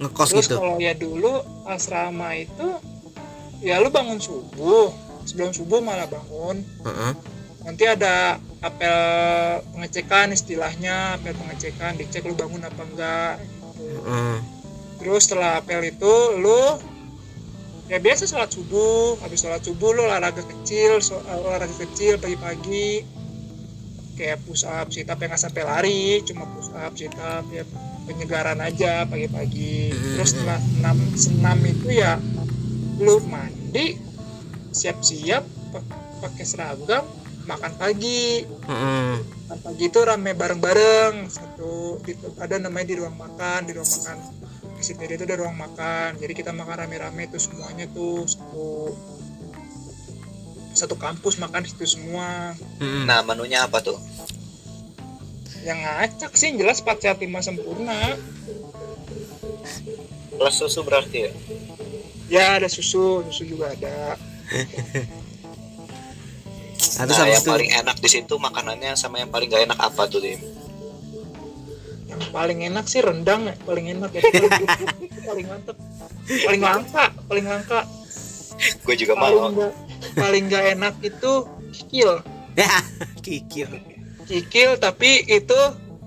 [0.00, 0.56] Ngekos terus gitu?
[0.56, 1.32] kalau ya dulu
[1.66, 2.68] asrama itu
[3.60, 4.94] ya lu bangun subuh.
[5.26, 6.62] Sebelum subuh malah bangun.
[6.86, 7.12] Heeh.
[7.60, 8.96] Nanti ada apel
[9.70, 13.68] pengecekan istilahnya apel pengecekan dicek lu bangun apa enggak gitu.
[14.00, 14.36] Heeh.
[14.96, 16.76] terus setelah apel itu lu
[17.86, 23.02] ya biasa sholat subuh habis sholat subuh lu olahraga kecil so- olahraga kecil pagi-pagi
[24.14, 27.64] kayak push up sit up yang nggak sampai lari cuma push up sit up ya
[28.04, 30.12] penyegaran aja pagi-pagi Mhm.
[30.14, 32.20] terus setelah enam senam itu ya
[32.98, 33.96] lu mandi
[34.70, 35.42] siap-siap
[35.72, 35.86] pa-
[36.20, 37.04] pakai seragam
[37.46, 39.12] makan pagi Heeh.
[39.20, 44.16] Makan pagi itu rame bareng-bareng satu di, ada namanya di ruang makan di ruang makan
[44.80, 48.96] di itu ada ruang makan jadi kita makan rame-rame tuh semuanya tuh satu
[50.72, 53.04] satu kampus makan di situ semua Heeh.
[53.04, 54.00] Nah, menunya apa tuh?
[55.60, 58.16] yang ngacak sih jelas 4 sehat 5 sempurna
[60.40, 61.32] Plus susu berarti ya?
[62.30, 64.16] ya ada susu susu juga ada
[67.00, 70.04] Nah, Nah, yang itu paling enak di situ makanannya sama yang paling gak enak apa
[70.04, 70.40] tuh, Dim?
[72.10, 74.20] yang paling enak sih rendang paling enak ya.
[74.20, 74.66] Paling,
[75.24, 75.76] paling mantep.
[76.26, 77.80] Paling langka paling langka.
[78.82, 79.48] Gue juga paling mau.
[79.54, 79.72] nggak
[80.18, 81.32] paling nggak enak itu
[81.70, 82.20] kikil.
[82.58, 82.82] Ya
[83.24, 83.70] kikil.
[84.26, 85.58] Kikil tapi itu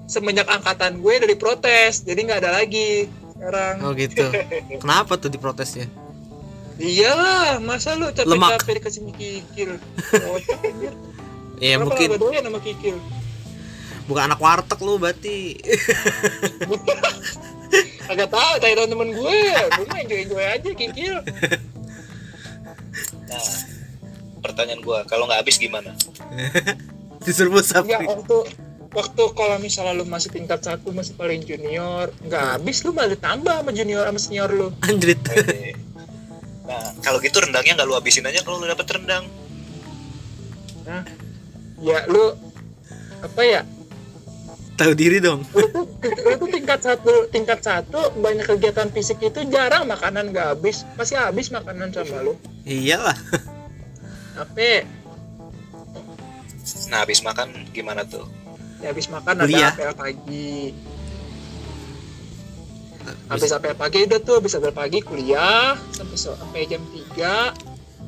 [0.06, 3.76] semenjak angkatan gue dari protes jadi nggak ada lagi sekarang.
[3.82, 4.28] Oh gitu.
[4.84, 5.88] Kenapa tuh diprotesnya
[6.78, 8.58] iyalah masa lu Lemak.
[8.58, 9.72] capek-capek dikasih mie kikil?
[10.10, 10.94] Kocak anjir
[11.64, 12.08] ya Kenapa mungkin.
[12.18, 12.98] doyan sama kikil?
[14.04, 15.54] Bukan anak warteg lu berarti.
[18.12, 19.40] Agak tahu tanya temen gue.
[19.48, 21.16] Gue mah enjoy enjoy aja kikil.
[23.24, 23.46] Nah,
[24.44, 25.96] pertanyaan gua, kalau nggak habis gimana?
[27.24, 28.38] disuruh musaf Enggak waktu
[28.92, 33.64] waktu kalau misalnya lu masih tingkat satu masih paling junior nggak habis lu malah ditambah
[33.64, 34.68] sama junior sama senior lu.
[34.84, 35.24] Anjrit.
[36.74, 39.26] Nah, kalau gitu rendangnya nggak lu habisin aja kalau lu dapet rendang.
[40.84, 41.00] nah
[41.80, 42.34] ya lu
[43.22, 43.62] apa ya?
[44.74, 45.46] Tahu diri dong.
[45.54, 50.58] Lu tuh, lu tuh tingkat satu tingkat satu banyak kegiatan fisik itu jarang makanan nggak
[50.58, 50.82] habis.
[50.98, 52.34] Pasti habis makanan sama lu.
[52.66, 53.16] Iyalah.
[54.34, 54.70] Tapi
[56.90, 58.24] Nah, habis makan gimana tuh?
[58.80, 59.72] ya habis makan Kuliah.
[59.72, 60.76] ada apel pagi
[63.28, 67.54] habis apel pagi udah tuh habis apel pagi kuliah sampai so- sampai jam 3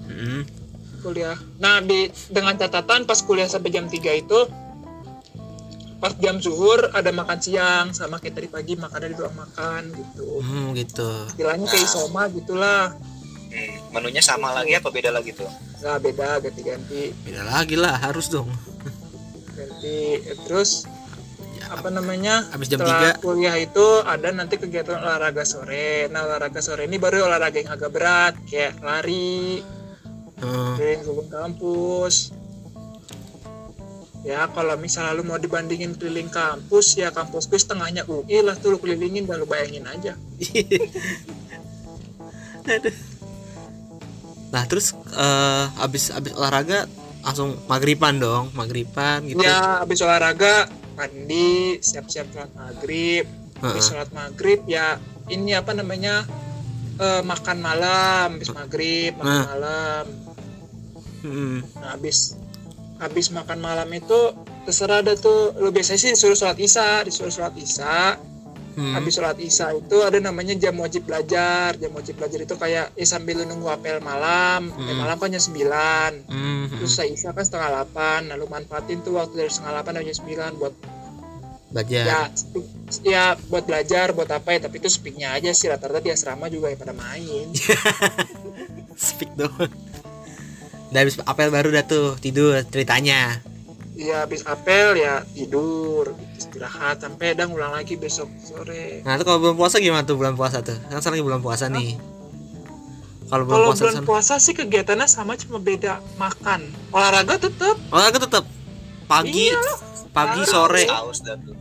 [0.06, 0.42] Mm.
[1.02, 1.34] kuliah.
[1.58, 4.40] Nah, di dengan catatan pas kuliah sampai jam 3 itu
[5.96, 10.28] pas jam zuhur ada makan siang sama kayak tadi pagi makannya di ruang makan gitu.
[10.40, 12.94] Hmm, gitu Istilahnya kayak isoma gitulah.
[13.48, 15.48] Hmm, menunya sama lagi apa beda lagi tuh?
[15.76, 18.50] Nggak beda ganti-ganti beda lagi lah harus dong
[19.54, 20.84] ganti terus
[21.72, 22.46] apa namanya?
[22.54, 26.10] Habis jam setelah 3 kuliah itu ada nanti kegiatan olahraga sore.
[26.10, 29.62] Nah olahraga sore ini baru olahraga yang agak berat kayak lari
[30.36, 32.36] Hmm, keliling kampus.
[34.26, 38.78] Ya kalau misalnya lu mau dibandingin keliling kampus ya kampusku setengahnya UI lah tuh lu
[38.82, 40.18] kelilingin dan lu bayangin aja.
[42.66, 42.96] Aduh.
[44.50, 46.90] nah terus eh, habis habis olahraga
[47.22, 49.46] langsung magriban dong magriban gitu.
[49.46, 53.24] Ya habis olahraga mandi siap-siap sholat maghrib.
[53.56, 56.24] Habis sholat maghrib ya ini apa namanya
[56.98, 58.28] eh, makan malam.
[58.40, 59.46] Habis maghrib makan Nah.
[59.56, 60.06] malam.
[61.26, 62.38] Hmm, nah habis
[62.96, 64.32] habis makan malam itu
[64.64, 65.58] terserah ada tuh.
[65.58, 68.16] Lu biasanya sih disuruh sholat isya disuruh sholat isya
[68.76, 68.94] hmm.
[68.94, 71.74] habis sholat isya itu ada namanya jam wajib belajar.
[71.80, 74.72] Jam wajib belajar itu kayak ya sambil nunggu apel malam.
[74.76, 75.02] Apel Hmm.
[75.02, 79.18] malam kan jam 9 Hmm, terus saya isya kan setengah 8 nah lu manfaatin tuh
[79.18, 80.18] waktu dari setengah 8 sampai jam
[80.54, 80.74] 9 buat
[81.74, 82.04] belajar.
[82.06, 82.22] Ya
[83.02, 84.60] ya buat belajar buat apa ya.
[84.68, 87.52] Tapi itu speaknya aja sih rata-rata di asrama juga ya pada main.
[88.96, 89.74] Speak doang
[90.96, 93.44] udah habis apel baru dah tuh tidur ceritanya.
[94.00, 96.16] Ya habis apel ya tidur
[96.56, 99.04] istirahat sampai dah ngulang lagi besok sore.
[99.04, 100.80] Nah itu kalau bulan puasa gimana tuh bulan puasa tuh?
[100.88, 102.00] Kan sekarang lagi bulan puasa nih.
[103.26, 106.64] Kalau bulan kalau puasa bulan sana puasa sih kegiatannya sama cuma beda makan.
[106.90, 108.44] Olahraga tetap olahraga tetap
[109.06, 109.60] pagi Iya.
[110.10, 110.50] pagi Harus.
[110.50, 110.84] sore.
[110.88, 111.58] Tuh.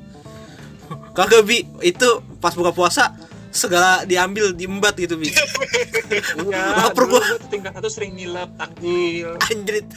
[1.13, 1.67] kagak bi.
[1.83, 3.19] Itu pas buka puasa
[3.51, 5.27] segala diambil diembat gitu bi.
[5.27, 7.19] Iya Lapar gua.
[7.51, 9.35] tingkat satu sering nilep takjil.
[9.43, 9.91] Anjrit.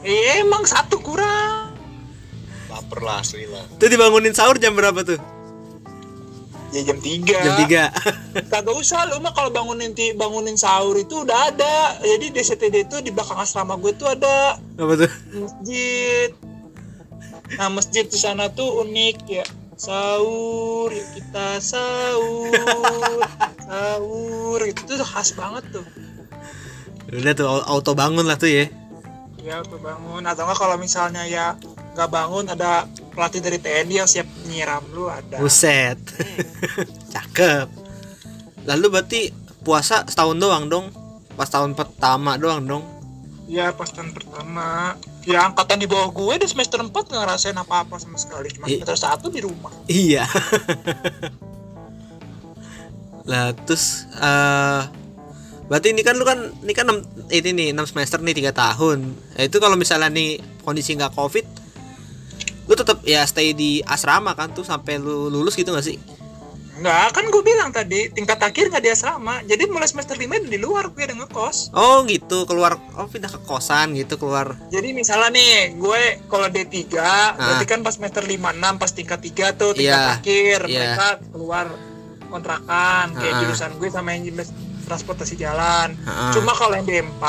[0.00, 1.73] Eh, emang satu kurang
[2.84, 3.64] Laper lah asli lah.
[3.70, 5.16] itu dibangunin sahur jam berapa tuh?
[6.68, 7.86] Ya jam 3 jam 3
[8.50, 11.74] kagak usah lu mah kalau bangunin ti- bangunin sahur itu udah ada.
[11.98, 14.58] Jadi DCTD itu di belakang asrama gue tuh ada.
[14.74, 15.10] Apa tuh?
[15.32, 16.34] Masjid.
[17.54, 19.46] Nah masjid di sana tuh unik ya.
[19.74, 23.22] Sahur yuk kita sahur
[23.64, 24.60] sahur.
[24.60, 25.86] Itu tuh khas banget tuh.
[27.08, 28.66] Udah tuh au- auto bangun lah tuh ya.
[29.38, 30.26] Ya tuh bangun.
[30.26, 31.54] Atau enggak kalau misalnya ya
[31.94, 34.82] nggak bangun ada pelatih dari TNI yang siap nyiram.
[34.90, 35.38] Lu ada.
[35.38, 35.96] Buset.
[37.14, 37.70] Cakep.
[38.66, 39.20] Lalu berarti
[39.62, 40.90] puasa setahun doang dong?
[41.38, 42.84] Pas tahun pertama doang dong?
[43.46, 44.98] Ya pas tahun pertama.
[45.24, 48.50] Ya angkatan di bawah gue di semester 4 nggak ngerasain apa-apa sama sekali.
[48.50, 49.70] Cuma I- semester satu di rumah.
[49.86, 50.26] Iya.
[53.30, 54.82] Lah terus eh
[55.64, 58.98] berarti ini kan lu kan ini kan 6, ini nih 6 semester nih tiga tahun.
[59.16, 61.44] Nah, itu kalau misalnya nih kondisi nggak covid
[62.64, 65.98] lu tetap ya stay di asrama kan tuh sampai lu lulus gitu gak sih
[66.74, 70.58] Enggak, kan gue bilang tadi tingkat akhir nggak di asrama jadi mulai semester 5 di
[70.58, 75.30] luar gue udah ngekos oh gitu keluar oh pindah ke kosan gitu keluar jadi misalnya
[75.30, 76.74] nih gue kalau D3
[77.30, 80.10] berarti kan pas semester 5 6 pas tingkat 3 tuh tingkat Ah.
[80.10, 80.78] Iya, akhir iya.
[80.82, 81.66] mereka keluar
[82.26, 83.40] kontrakan kayak Ah.
[83.46, 84.22] jurusan gue sama yang
[84.84, 86.34] transportasi jalan Ah.
[86.34, 87.22] cuma kalau yang D4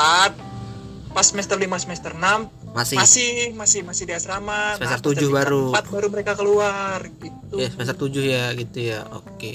[1.14, 5.44] pas semester 5 semester 6 masih masih masih masih di asrama Semester pas tujuh tingkat
[5.48, 5.62] baru.
[5.72, 9.52] empat baru mereka keluar gitu ya semester 7 ya gitu ya oke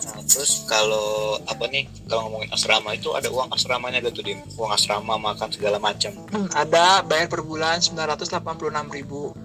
[0.00, 4.40] Nah, terus kalau apa nih kalau ngomongin asrama itu ada uang asramanya gak tuh dim?
[4.56, 6.16] Uang asrama makan segala macam.
[6.32, 8.40] Hmm, ada bayar per bulan 986.000
[8.90, 9.36] ribu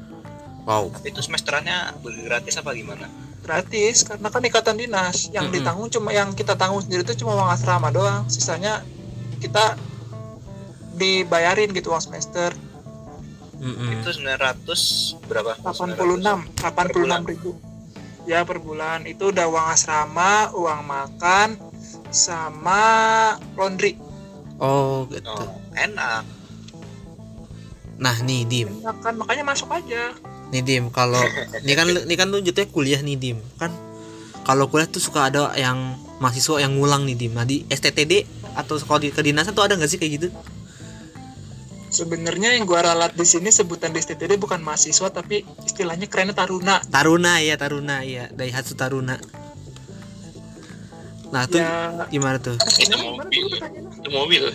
[0.63, 3.05] wow Tapi itu semesterannya gratis apa gimana?
[3.43, 5.53] gratis karena kan ikatan dinas yang Mm-mm.
[5.53, 8.81] ditanggung cuma yang kita tanggung sendiri itu cuma uang asrama doang sisanya
[9.37, 9.77] kita
[10.95, 12.55] dibayarin gitu uang semester.
[13.55, 14.03] Mm-mm.
[14.03, 15.55] Itu 900 berapa?
[15.63, 17.55] 86 86 ribu.
[18.25, 19.05] Ya per bulan.
[19.07, 21.59] Itu udah uang asrama uang makan
[22.09, 22.81] sama
[23.55, 23.95] laundry.
[24.59, 25.27] Oh gitu.
[25.27, 26.23] Oh, enak.
[27.95, 28.67] nah nih dim.
[28.99, 30.11] Kan makanya masuk aja.
[30.51, 31.19] Nih dim kalau
[31.63, 33.37] ini kan ini kan lu jatuhnya kuliah nih dim.
[33.55, 33.71] Kan
[34.43, 37.31] kalau kuliah tuh suka ada yang mahasiswa yang ngulang nih dim.
[37.31, 40.27] Nah di STTD atau sekolah di kedinasan tuh ada nggak sih kayak gitu
[41.95, 46.83] sebenarnya yang gua ralat di sini sebutan di STTD bukan mahasiswa tapi istilahnya kerennya taruna.
[46.83, 49.15] Taruna ya Taruna ya Daihatsu Taruna.
[51.31, 52.03] Nah tuh ya.
[52.11, 52.59] gimana tuh?
[52.59, 53.43] Itu mobil.
[54.03, 54.41] Itu mobil.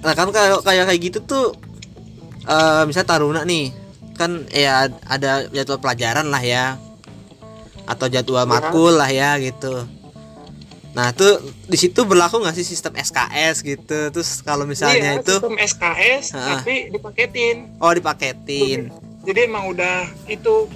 [0.00, 1.46] nah kan kayak kayak kayak gitu tuh
[2.46, 3.74] eh misalnya Taruna nih
[4.16, 6.78] kan ya ada jadwal pelajaran lah ya.
[7.90, 8.48] Atau jadwal Ya.
[8.48, 9.82] matkul lah ya gitu
[10.90, 11.38] nah tuh
[11.70, 14.10] di situ berlaku nggak sih sistem SKS gitu?
[14.10, 16.42] Terus kalau misalnya Iya, itu sistem SKS Ha.
[16.58, 17.78] tapi dipaketin.
[17.78, 18.90] Oh dipaketin.
[19.22, 20.66] Jadi emang udah itu.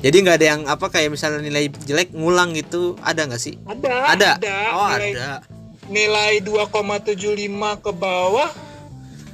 [0.00, 3.60] Jadi nggak ada yang apa kayak misalnya nilai jelek ngulang gitu ada nggak sih?
[3.68, 4.30] Ada ada,
[4.72, 5.28] oh nilai, ada.
[5.92, 8.48] nilai 2,75 ke bawah.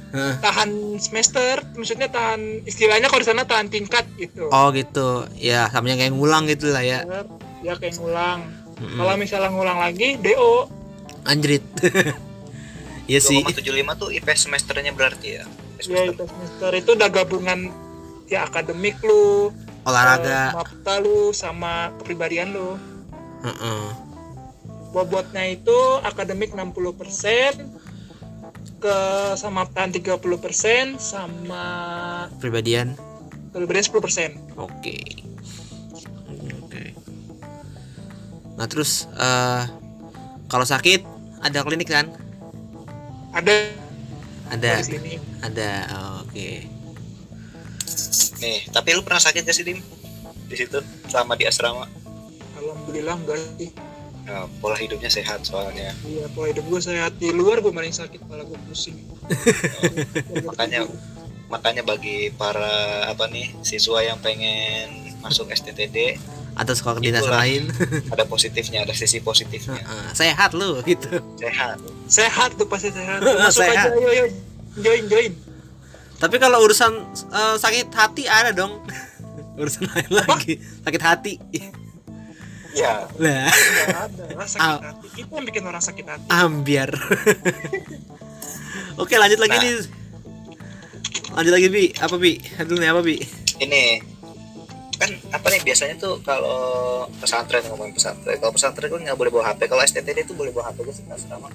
[0.07, 0.39] Heeh.
[0.39, 4.47] tahan semester maksudnya tahan istilahnya kalau di sana tahan tingkat gitu.
[4.51, 5.27] Oh gitu.
[5.35, 7.03] Ya sama yang kayak ngulang gitu lah ya.
[7.59, 8.97] Ya kayak ngulang Mm-mm.
[8.97, 10.69] kalau misalnya ngulang lagi do
[11.25, 11.63] anjrit.
[13.07, 13.39] Iya sih.
[13.39, 15.47] 2,75 tuh IP semesternya berarti ya.
[15.79, 16.71] IP ya semester.
[16.75, 17.71] itu udah gabungan
[18.27, 19.55] ya akademik lu
[19.87, 20.51] olahraga.
[20.51, 22.75] eh, mapta lu sama kepribadian lu.
[23.47, 23.83] Heeh.
[24.91, 27.63] bobotnya itu akademik 60%
[28.77, 28.97] ke
[29.35, 31.65] sama maptaan 30% sama
[32.37, 32.93] pribadian
[33.53, 34.97] kepribadian 10% oke oke
[38.57, 39.63] nah terus eh
[40.47, 42.09] kalau sakit ada klinik kan?
[43.35, 43.53] Ada.
[44.49, 44.71] Ada.
[44.81, 45.69] Di sini ada
[46.23, 46.49] oke.
[48.37, 49.79] Nih, tapi lu pernah sakit gak sih Dim?
[50.47, 50.79] Di situ
[51.11, 51.85] selama di asrama.
[52.57, 53.69] alhamdulillah enggak sih.
[54.27, 55.95] Nah, pola hidupnya sehat soalnya.
[56.03, 57.15] iya pola hidup gue sehat.
[57.15, 58.97] Di luar gue malah sakit malah gue pusing.
[60.49, 60.87] Makanya
[61.47, 66.15] makanya bagi para apa nih siswa yang pengen masuk STTD
[66.53, 67.41] atau sekolah Itulah.
[67.41, 67.69] lain.
[68.13, 69.77] ada positifnya, ada sisi positifnya.
[69.77, 71.21] Heeh, sehat lu gitu.
[71.35, 71.77] Sehat.
[72.07, 73.21] sehat tuh pasti sehat.
[73.43, 73.87] Masuk Sehat.
[73.87, 74.25] aja ayo ayo.
[74.77, 75.33] Join join.
[76.17, 76.93] Tapi kalau urusan
[77.27, 78.81] eh, sakit hati ada dong.
[79.57, 80.57] Urusan lain lagi.
[80.81, 81.33] Sakit hati.
[82.71, 83.49] Ya, lah.
[83.49, 84.77] Nggak ada lah sakit Ah.
[84.83, 86.29] hati itu yang bikin orang sakit hati.
[86.29, 86.93] Ambiar
[88.95, 89.63] oke lanjut lagi Nah.
[89.63, 89.75] nih.
[91.33, 91.85] Lanjut lagi bi.
[91.91, 92.33] Apa bi?
[92.37, 93.15] Dulu nih apa bi?
[93.57, 93.81] Ini
[94.97, 99.53] kan apa nih biasanya tuh kalau pesantren ngomongin pesantren kalau pesantren kan nggak boleh bawa
[99.53, 101.53] HP kalau STTD itu boleh bawa HP gue sih sama?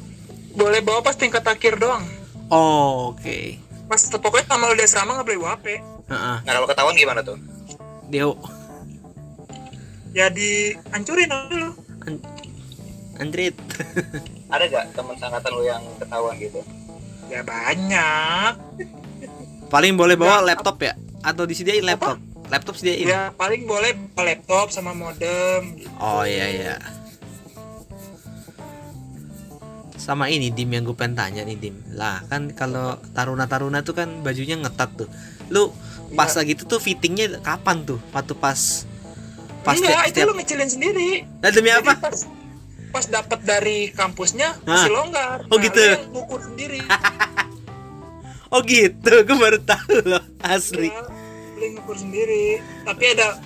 [0.54, 2.04] Boleh bawa pas tingkat akhir doang.
[2.52, 3.58] Oh, oke.
[3.90, 5.66] Pas pokoknya sama lu di asrama nggak boleh bawa HP
[6.12, 6.36] Heeh.
[6.44, 7.36] nah kalau ketahuan gimana tuh?
[8.06, 8.36] Dio
[10.12, 11.70] ya dihancurin aja lu.
[12.06, 12.24] An-
[13.18, 13.56] Andrit.
[14.52, 16.60] Ada gak teman sangkatan lu yang ketahuan gitu?
[17.32, 18.52] Ya banyak.
[19.72, 20.92] Paling boleh bawa laptop ya?
[21.24, 22.20] Atau disediain laptop
[22.52, 23.08] laptop sediain?
[23.08, 25.88] Ya paling boleh laptop sama modem gitu.
[25.96, 26.76] oh iya iya.
[29.94, 31.78] Sama ini dim yang gue pengen tanya nih dim.
[31.92, 35.08] Lah kan kalau taruna taruna tuh kan bajunya ngetat tuh.
[35.48, 35.70] Lu
[36.12, 36.42] pas Iya.
[36.42, 38.02] lagi itu tuh fittingnya kapan tuh?
[38.10, 38.84] Waktu pas
[39.62, 41.10] pas Enggak, setiap, itu lu ngecilin sendiri.
[41.38, 41.92] Lah, demi Jadi apa?
[41.96, 42.18] pas
[42.92, 44.66] pas dapat dari kampusnya Hah?
[44.66, 45.38] masih longgar.
[45.46, 45.80] Oh, Nah, gitu.
[46.10, 46.82] ngukur sendiri.
[48.52, 49.24] Oh gitu.
[49.24, 50.92] Gue baru tahu loh asli.
[50.92, 51.00] Ya,
[51.64, 52.58] yang ngukur sendiri.
[52.82, 53.38] Tapi ada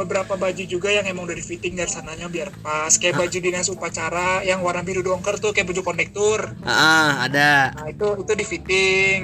[0.00, 2.96] beberapa baju juga yang emang udah di fitting dari sananya biar pas.
[2.96, 6.56] Kayak baju dinas upacara yang warna biru dongker tuh kayak baju kondektur.
[6.64, 7.74] Ah ada.
[7.76, 9.18] Nah itu itu di fitting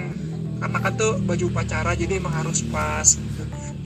[0.57, 3.17] karena kan tuh baju upacara jadi emang harus pas.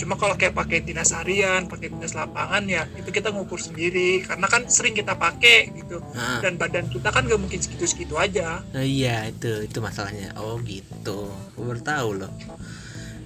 [0.01, 4.25] Cuma kalau kayak pakai dinas harian pakai dinas lapangan ya itu kita ngukur sendiri.
[4.25, 6.03] Karena kan sering kita pakai gitu.
[6.17, 6.41] Ah.
[6.41, 8.65] dan badan kita kan gak mungkin segitu-segitu aja.
[8.75, 10.35] Oh iya itu itu masalahnya.
[10.41, 11.29] Oh gitu.
[11.55, 12.33] Baru tahu loh.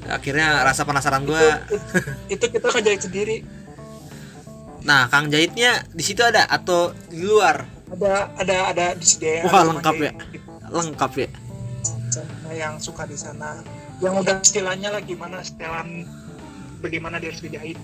[0.09, 1.39] Akhirnya rasa penasaran gue.
[2.33, 3.37] itu, itu kita kerjain sendiri
[4.85, 7.65] Nah Kang jahitnya di situ ada atau di luar?
[7.95, 10.13] ada ada ada di sini Wah, ada lengkap ya.
[10.73, 11.29] Lengkap ya.
[12.11, 13.63] sama yang suka di sana
[14.03, 16.07] yang udah istilahnya lah gimana setelan
[16.79, 17.79] bagaimana dia harus dijahit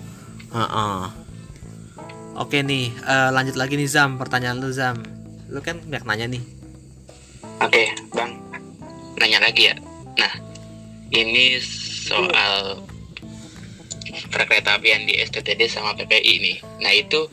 [0.51, 1.01] Heeh.
[2.35, 4.99] Oke nih eh, lanjut lagi nih Zam pertanyaan lu Zam.
[5.51, 6.43] Lu kan banyak nanya nih.
[7.59, 8.35] Oke, Bang.
[9.19, 9.75] Nanya lagi ya.
[10.15, 10.33] Nah,
[11.11, 11.59] ini
[12.01, 12.83] soal
[14.31, 16.57] perkereta apian di STTD sama PPI nih.
[16.83, 17.27] Nah, itu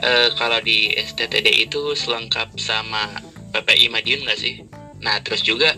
[0.00, 3.08] eh, kalau di STTD itu selengkap sama
[3.52, 4.64] PPI Madiun nggak sih?
[5.04, 5.76] Nah, terus juga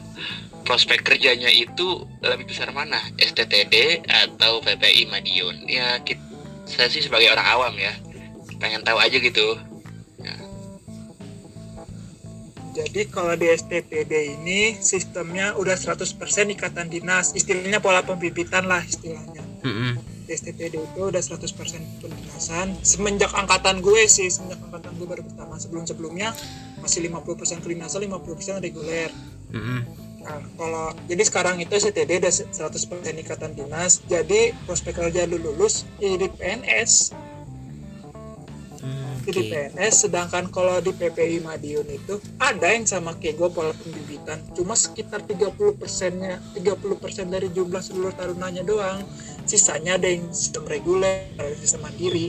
[0.65, 6.25] prospek kerjanya itu lebih besar mana STTD atau PPI Madiun ya kita,
[6.65, 7.93] saya sih sebagai orang awam ya
[8.57, 9.61] pengen tahu aja gitu
[12.75, 16.11] Jadi kalau di STPD ini sistemnya udah 100%
[16.59, 19.47] ikatan dinas, istilahnya pola pembibitan lah istilahnya.
[19.63, 19.95] Mm-mm.
[20.27, 22.75] Di STPD itu udah 100% kedinasan.
[22.83, 26.35] Semenjak angkatan gue sih, semenjak angkatan gue baru pertama sebelum-sebelumnya
[26.83, 29.15] masih 50% kedinasan, 50% reguler.
[29.55, 29.81] Mm-mm.
[30.25, 34.03] Nah, kalau jadi sekarang itu STD udah 100% ikatan dinas.
[34.11, 37.15] Jadi prospek kerja lu lulus ya di PNS.
[39.25, 39.53] Hmm, Jadi oke.
[39.73, 44.77] PNS sedangkan kalau di PPI Madiun itu ada yang sama kayak gue pola pembibitan cuma
[44.77, 49.01] sekitar 30 persennya 30 persen dari jumlah seluruh tarunanya doang.
[49.45, 52.29] Sisanya ada yang sistem reguler ada sistem mandiri.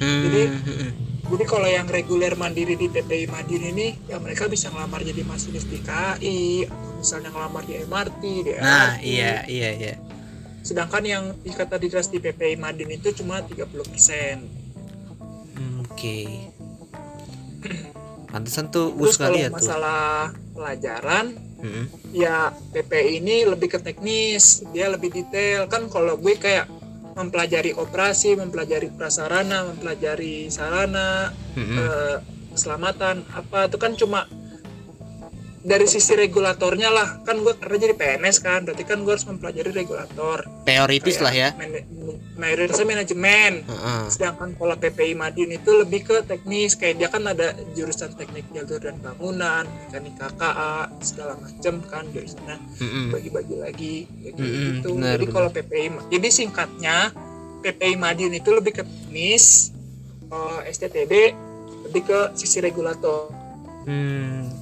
[0.00, 0.90] Hmm, Jadi- mm-mm.
[1.22, 5.64] jadi kalau yang reguler mandiri di PPI Madiun ini ya mereka bisa ngelamar jadi masinis
[5.64, 9.94] di KAI atau misalnya ngelamar di MRT di nah iya iya iya.
[10.62, 14.61] Sedangkan yang ikatan dinas di PPI Madiun itu cuma 30 persen
[15.92, 16.18] Hmm, oke
[18.32, 21.26] pantesan tuh terus kalau kali ya tuh masalah pelajaran
[21.62, 21.84] Mm-mm.
[22.16, 26.66] ya PPI ini lebih ke teknis dia lebih detail kan kalau gue kayak
[27.12, 31.76] mempelajari operasi mempelajari prasarana mempelajari sarana Mm-mm.
[31.76, 32.16] eh,
[32.56, 34.24] keselamatan apa itu kan cuma
[35.62, 37.08] dari sisi regulatornya lah.
[37.22, 40.44] Kan gue karena jadi PNS kan berarti kan gue harus mempelajari regulator.
[40.66, 41.54] Teoritis lah ya.
[42.36, 43.62] mayoritasnya manajemen.
[43.62, 44.02] Heeh.
[44.10, 46.74] sedangkan pola PPI Madiun itu lebih ke teknis.
[46.74, 52.58] Kayak dia kan ada jurusan teknik jalur dan bangunan mekanika KA segala macam kan jurusannya.
[52.82, 53.06] Mm-mm.
[53.14, 53.96] bagi-bagi lagi.
[54.10, 54.88] Kayak Mm-mm, gitu.
[54.98, 56.96] benar, jadi kalau PPI jadi singkatnya
[57.62, 59.70] PPI Madiun itu lebih ke teknis
[60.26, 61.14] kalau STTD
[61.86, 63.30] lebih ke sisi regulator.
[63.86, 64.61] Hmm.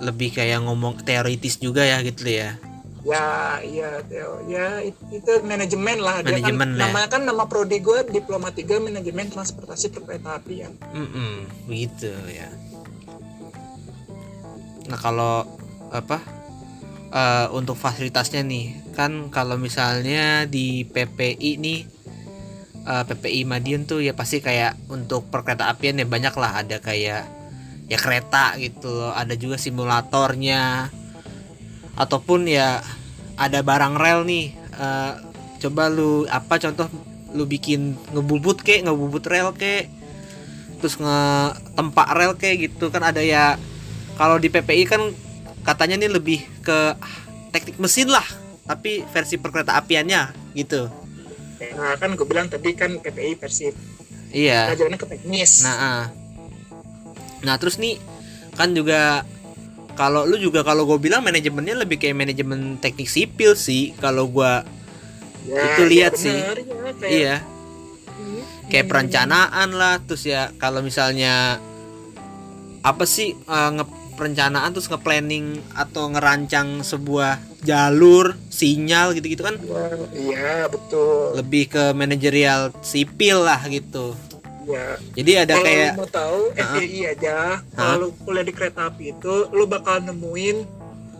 [0.00, 2.56] Lebih kayak ngomong teoritis juga ya gitu ya
[3.00, 4.44] ya iya Theo.
[4.44, 6.80] ya it- itu manajemen lah dia kan Manajemen lah.
[6.86, 12.48] namanya kan nama prodi gue diploma 3 manajemen transportasi perkereta apian Mm-mm, begitu ya.
[14.84, 15.48] Nah kalau
[15.88, 16.20] apa
[17.08, 21.80] eh, untuk fasilitasnya nih kan kalau misalnya di PPI nih
[22.84, 27.24] eh, PPI Madiun tuh ya pasti kayak untuk perkereta apian ya banyak lah ada kayak
[27.90, 30.94] ya kereta gitu ada juga simulatornya.
[31.98, 32.80] Ataupun ya
[33.34, 35.12] ada barang rel nih eh,
[35.60, 36.86] coba lu apa contoh
[37.34, 39.90] lu bikin ngebubut kek ngebubut rel kek
[40.78, 42.88] terus ngetempak rel kayak gitu.
[42.94, 43.58] Kan ada ya
[44.14, 45.02] kalau di PPI kan
[45.66, 46.94] katanya nih lebih ke
[47.50, 48.24] teknik mesin lah
[48.64, 50.86] tapi versi perkereta apiannya gitu.
[51.74, 53.66] Nah kan gue bilang tadi kan PPI versi
[54.30, 54.70] iya.
[54.72, 55.66] ke teknis.
[55.66, 56.19] Nah ah.
[57.44, 57.96] Nah terus nih
[58.54, 59.24] kan juga
[59.98, 64.64] kalau lu juga kalau gue bilang manajemennya lebih kayak manajemen teknik sipil sih kalau gua
[65.48, 66.36] Ya, itu lihat ya sih.
[66.36, 67.36] ya, kayak, iya.
[67.40, 71.56] Hmm, kayak hmm, perencanaan lah terus ya kalau misalnya
[72.84, 73.84] apa sih eh, nge
[74.20, 81.40] perencanaan terus nge-planning atau ngerancang sebuah jalur sinyal gitu-gitu kan ya, iya betul.
[81.40, 84.12] lebih ke manajerial sipil lah gitu
[84.68, 87.36] ya jadi ada kalau kayak mau tahu FDI aja.
[87.74, 90.56] Kalau lu kuliah di kereta api itu lu bakal nemuin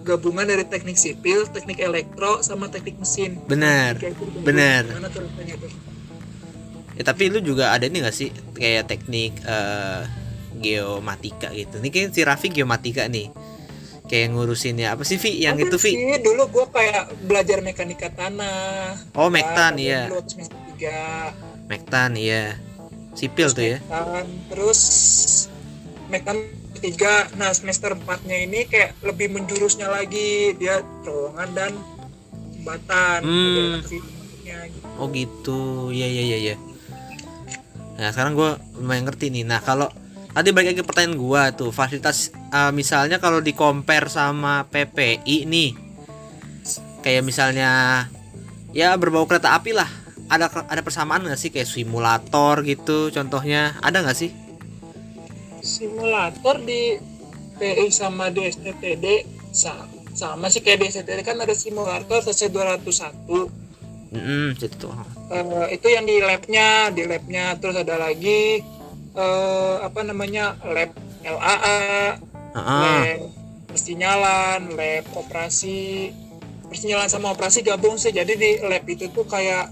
[0.05, 3.41] gabungan dari teknik sipil teknik elektro sama teknik mesin.
[3.45, 4.01] Benar.
[4.01, 4.83] Kayak gitu, benar.
[7.01, 8.29] ya tapi lu juga ada ini gak sih
[8.61, 10.03] kayak teknik eh,
[10.61, 11.81] geomatika gitu?
[11.81, 13.33] Ini kan si Raffi geomatika nih.
[14.11, 17.63] Kayak ngurusin ya apa sih Vi yang Ada itu Vi sih, dulu gua kayak belajar
[17.63, 18.99] mekanika tanah.
[19.15, 20.11] Oh Mektan iya.
[21.71, 22.59] Mektan iya
[23.15, 23.79] sipil tuh ya
[24.51, 24.81] terus
[26.11, 26.43] Mektan
[26.81, 31.73] tiga nah semester empatnya ini kayak lebih menjurusnya lagi dia terowongan dan
[32.57, 33.81] jembatan Hmm.
[33.81, 34.21] Gitu.
[34.99, 36.57] Oh gitu, iya iya iya iya.
[37.97, 38.51] Nah sekarang gue
[38.83, 39.47] lumayan ngerti nih.
[39.47, 39.87] Nah kalau
[40.35, 45.47] tadi balik lagi ke pertanyaan gue tuh fasilitas eh, misalnya kalau di compare sama PPI
[45.47, 45.71] nih,
[47.01, 48.05] kayak misalnya
[48.75, 49.89] ya berbau kereta api lah.
[50.31, 51.51] Ada ada persamaan nggak sih?
[51.51, 53.75] Kayak simulator gitu contohnya.
[53.81, 54.31] Ada nggak sih?
[55.61, 56.97] simulator di
[57.61, 59.07] PI sama di STTD
[59.53, 60.65] sa- sama sih.
[60.65, 63.53] Kayak di STTD kan ada simulator CC 201
[64.09, 64.91] Hmm, gitu.
[65.29, 67.55] Eh, itu yang di labnya di labnya.
[67.55, 68.59] Terus ada lagi
[69.11, 71.79] eh, apa namanya lab LAA
[72.51, 72.81] Heeh.
[72.81, 73.21] lab
[73.69, 76.11] persinyalan lab operasi.
[76.67, 78.11] Persinyalan sama operasi gabung sih.
[78.11, 79.71] Jadi di lab itu tuh kayak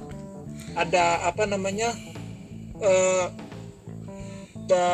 [0.78, 1.90] ada apa namanya
[2.78, 3.26] eh
[4.68, 4.88] ada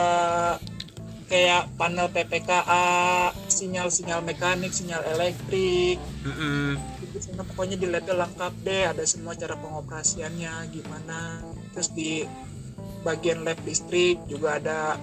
[1.28, 5.98] kayak panel PPKA sinyal-sinyal mekanik sinyal elektrik.
[7.14, 8.84] Di sana pokoknya di labnya lengkap deh.
[8.94, 11.42] Ada semua cara pengoperasiannya gimana.
[11.74, 12.22] Terus di
[13.02, 14.94] bagian lab listrik juga ada.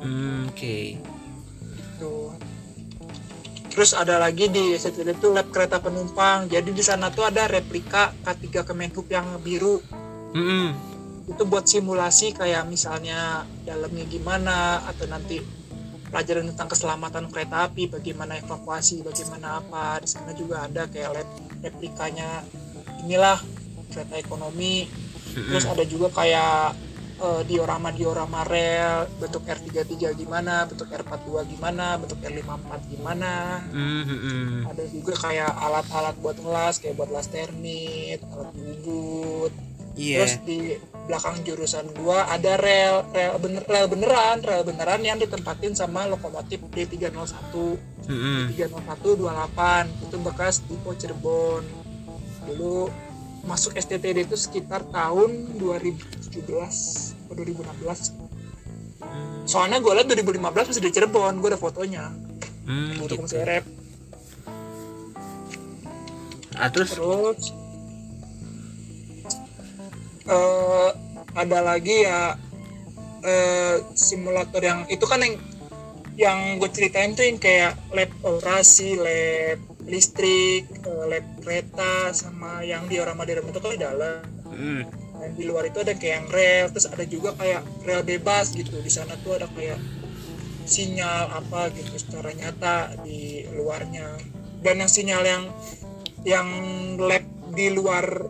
[0.00, 0.78] Hmm, oke.
[2.00, 2.51] Tuh
[3.72, 6.46] terus ada lagi di STD itu lab kereta penumpang.
[6.46, 9.80] Jadi di sana tuh ada replika K3 Kemenhub yang biru.
[10.32, 10.92] Mm-mm.
[11.22, 15.38] itu buat simulasi kayak misalnya dalamnya gimana atau nanti
[16.08, 20.00] pelajaran tentang keselamatan kereta api bagaimana evakuasi bagaimana apa.
[20.04, 21.28] Di sana juga ada kayak lab
[21.64, 22.44] replikanya
[23.06, 23.40] inilah
[23.92, 24.88] kereta ekonomi.
[25.32, 26.76] Terus ada juga kayak
[27.22, 34.66] eh, diorama diorama rel bentuk R33 gimana bentuk R42 gimana bentuk R54 gimana Mm-mm.
[34.66, 39.52] ada juga kayak alat-alat buat ngelas kayak buat las termit alat bubut
[39.92, 40.24] Iya.
[40.24, 40.58] Terus di
[41.04, 46.64] belakang jurusan gua ada rel rel bener rel beneran rel beneran yang ditempatin sama lokomotif
[46.72, 47.52] D301
[48.08, 48.54] Mm-mm.
[48.56, 51.64] D301 28 itu bekas di Cirebon
[52.48, 52.88] dulu
[53.42, 55.58] masuk STTD itu sekitar tahun
[56.32, 62.06] 2017 atau 2016 soalnya gue liat 2015 masih di Cirebon gue ada fotonya
[62.62, 63.26] Hmm, foto gitu.
[63.26, 63.42] gitu.
[63.42, 63.66] rep
[66.54, 67.50] Ah, terus terus
[70.30, 70.90] eh
[71.34, 72.38] ada lagi ya
[73.26, 75.34] eh simulator yang itu kan yang
[76.14, 79.58] yang gue ceritain tuh yang kayak lab operasi, lab
[79.88, 84.20] listrik, eh, lab kereta sama yang diorama diorama itu kan di dalam.
[84.52, 84.84] Mm.
[85.22, 88.74] Dan di luar itu ada kayak yang rel, terus ada juga kayak rel bebas gitu.
[88.82, 89.78] Di sana tuh ada kayak
[90.66, 94.18] sinyal apa gitu secara nyata di luarnya.
[94.58, 95.42] Dan yang sinyal yang
[96.26, 96.48] yang
[96.98, 97.22] lab
[97.54, 98.26] di luar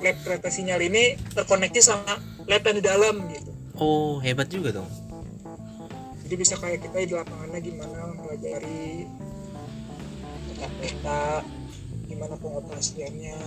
[0.00, 3.50] lab kereta sinyal ini terkoneksi sama lab yang di dalam gitu.
[3.80, 4.88] oh hebat juga dong
[6.24, 9.04] Jadi bisa kayak kita di lapangannya gimana mempelajari
[10.56, 11.44] kereta
[12.08, 13.38] gimana pengoperasiannya.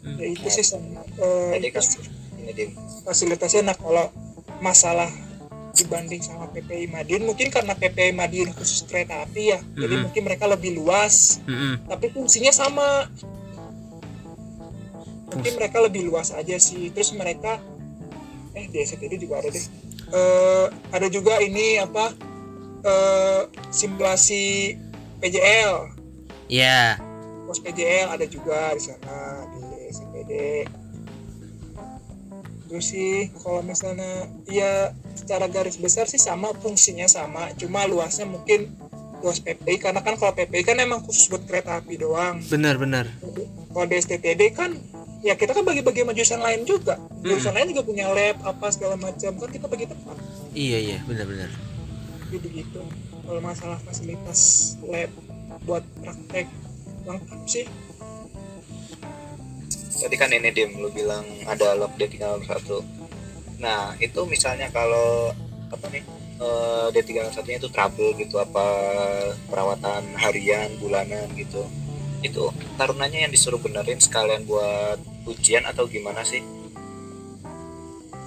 [0.00, 0.16] Hmm.
[0.16, 1.02] Ya itu sih sama.
[1.18, 2.00] Eh, kan sih.
[2.38, 2.70] ini dim.
[3.02, 4.08] Fasilitasnya nah kalau
[4.58, 5.10] masalah
[5.74, 10.02] dibanding sama PPI Madiun mungkin karena PPI Madiun khusus kereta api ya jadi Mhm.
[10.10, 11.86] mungkin mereka lebih luas Mm-mm.
[11.86, 13.06] tapi fungsinya sama.
[15.28, 16.88] Mungkin mereka lebih luas aja sih.
[16.90, 17.60] Terus mereka
[18.56, 19.66] eh di STD juga ada deh.
[20.08, 22.10] Eh, ada juga ini apa
[22.80, 24.72] eh, simulasi
[25.20, 25.92] PJL
[26.48, 26.96] ya
[27.44, 29.37] pos PJL ada juga di sana
[30.28, 30.68] SPD
[32.68, 37.48] terus sih kalau misalnya ya secara garis besar sih sama fungsinya sama.
[37.56, 38.76] Cuma luasnya mungkin
[39.24, 42.44] luas PPI karena kan kalau PPI kan emang khusus buat kereta api doang.
[42.44, 43.08] Benar-benar
[43.72, 44.76] kalau di STTD kan
[45.24, 47.00] ya kita kan bagi-bagi sama jurusan lain juga.
[47.24, 49.32] Jurusan lain juga punya lab apa segala macam.
[49.32, 50.16] Kan kita bagi tempat.
[50.52, 51.48] Iya iya benar-benar
[52.28, 52.84] gitu gitu.
[53.24, 55.08] Kalau masalah fasilitas lab
[55.64, 56.44] buat praktek
[57.08, 57.64] lengkap sih
[59.98, 62.46] tadi kan ini dim lu bilang ada log D301
[63.58, 65.34] nah itu misalnya kalau
[65.68, 66.04] apa nih
[66.40, 68.64] eh, D301 nya itu trouble gitu apa
[69.50, 71.66] perawatan harian bulanan gitu.
[72.22, 76.42] Itu tarunanya yang disuruh benerin sekalian buat ujian atau gimana sih?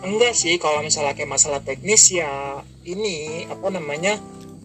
[0.02, 4.18] Enggak sih kalau misalnya kayak masalah teknis ya ini apa namanya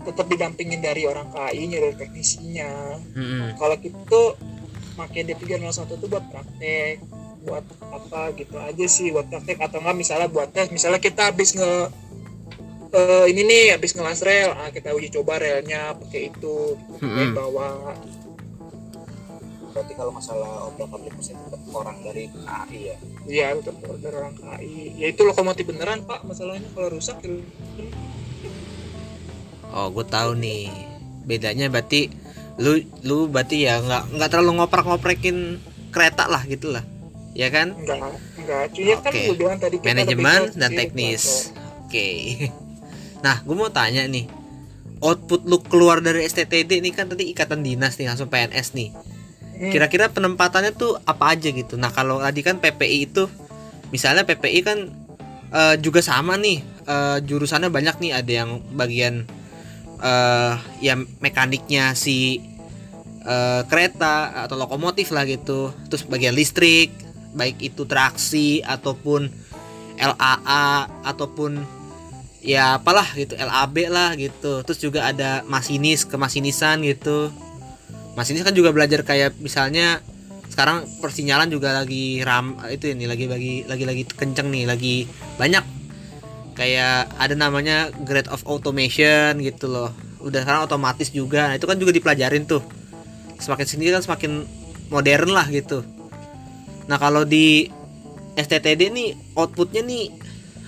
[0.06, 2.70] tetap didampingin dari orang KAI nya dari teknisinya.
[3.18, 3.58] Mm-mm.
[3.58, 4.38] kalau gitu
[4.96, 7.04] makin D301 tuh buat praktek
[7.46, 7.62] buat
[7.94, 11.72] apa gitu aja sih buat praktek atau enggak misalnya buat tes misalnya kita habis nge
[12.90, 17.36] eh, ini nih habis ngelas rel ah, kita uji coba relnya pakai itu Mm-mm.
[17.36, 17.94] bawa.
[19.76, 22.96] Berarti kalau masalah obrak abrik mesti tetap orang dari KAI ya
[23.28, 23.46] ya?
[23.52, 27.36] Untuk order orang KAI ya itu lokomotif beneran pak masalahnya kalau rusak ya
[29.76, 30.72] oh gue tahu nih.
[31.26, 32.08] Bedanya berarti
[32.56, 35.60] lu lu berarti ya nggak nggak terlalu ngoprak-ngoprekin
[35.92, 36.84] kereta lah gitu lah.
[37.36, 37.76] Ya kan?
[37.76, 39.20] Enggak enggak cuy kan Oke.
[39.28, 41.22] gue bilang tadi kita manajemen dan sisi teknis.
[41.84, 42.08] Oke.
[43.16, 44.28] Nah gue mau tanya nih.
[45.02, 48.90] Output lu keluar dari STTD ini kan tadi ikatan dinas nih langsung PNS nih.
[49.56, 49.72] Hmm.
[49.72, 51.80] kira-kira penempatannya tuh apa aja gitu?
[51.80, 53.24] Nah kalau tadi kan PPI itu
[53.88, 54.78] misalnya PPI kan
[55.50, 56.60] eh, juga sama nih.
[56.86, 58.12] Eh, jurusannya banyak nih.
[58.14, 59.24] Ada yang bagian
[60.00, 60.94] eh ya
[61.24, 62.40] mekaniknya si
[63.24, 65.72] eh, kereta atau lokomotif lah gitu.
[65.88, 66.92] Terus bagian listrik
[67.36, 69.28] baik itu traksi ataupun
[70.00, 71.60] LAA ataupun
[72.40, 74.64] ya apalah gitu LAB lah gitu.
[74.64, 77.28] Terus juga ada masinis kemasinisan gitu.
[78.16, 80.00] Masinis kan juga belajar kayak misalnya
[80.48, 85.04] sekarang persinyalan juga lagi ram itu ini lagi lagi lagi lagi kenceng nih lagi
[85.36, 85.75] banyak
[86.56, 89.92] kayak ada namanya grade of automation gitu loh.
[90.24, 91.52] Udah sekarang otomatis juga.
[91.52, 92.64] Nah, itu kan juga dipelajarin tuh.
[93.36, 94.48] Semakin sini kan semakin
[94.88, 95.84] modern lah gitu.
[96.88, 97.68] Nah kalau di
[98.34, 100.08] STTD nih outputnya nih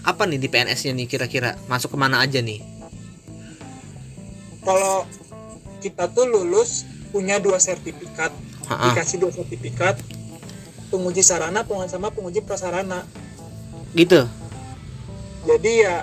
[0.04, 1.56] apa nih di PNS nya nih kira-kira?
[1.66, 2.60] Masuk ke mana aja nih?
[4.60, 5.08] Kalau
[5.80, 8.30] kita tuh lulus punya dua sertifikat.
[8.68, 8.92] Ha-ha.
[8.92, 9.96] dikasih dua sertifikat
[10.92, 13.08] penguji sarana penguji sama penguji prasarana.
[13.96, 14.28] Gitu
[15.46, 15.96] jadi ya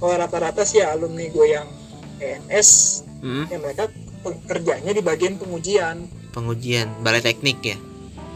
[0.00, 1.68] kalau rata-rata sih ya alumni gue yang
[2.16, 2.70] PNS
[3.20, 3.84] Mm, ya mereka
[4.48, 6.08] kerjanya di bagian pengujian.
[6.32, 7.76] Pengujian balai teknik ya?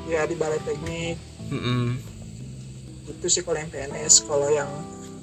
[0.09, 1.17] Ya di balai teknik.
[1.53, 2.01] Mm-mm.
[3.05, 4.69] itu sih kalau yang PNS kalau yang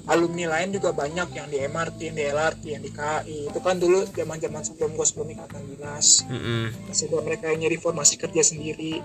[0.06, 3.82] alumni lain juga banyak yang di MRT, yang di LRT, yang di KI itu kan
[3.82, 6.22] dulu zaman zaman sebelum gue sebelum ikatan dinas.
[6.30, 6.70] Mm-mm.
[6.86, 9.02] masih ada mereka yang nyari formasi kerja sendiri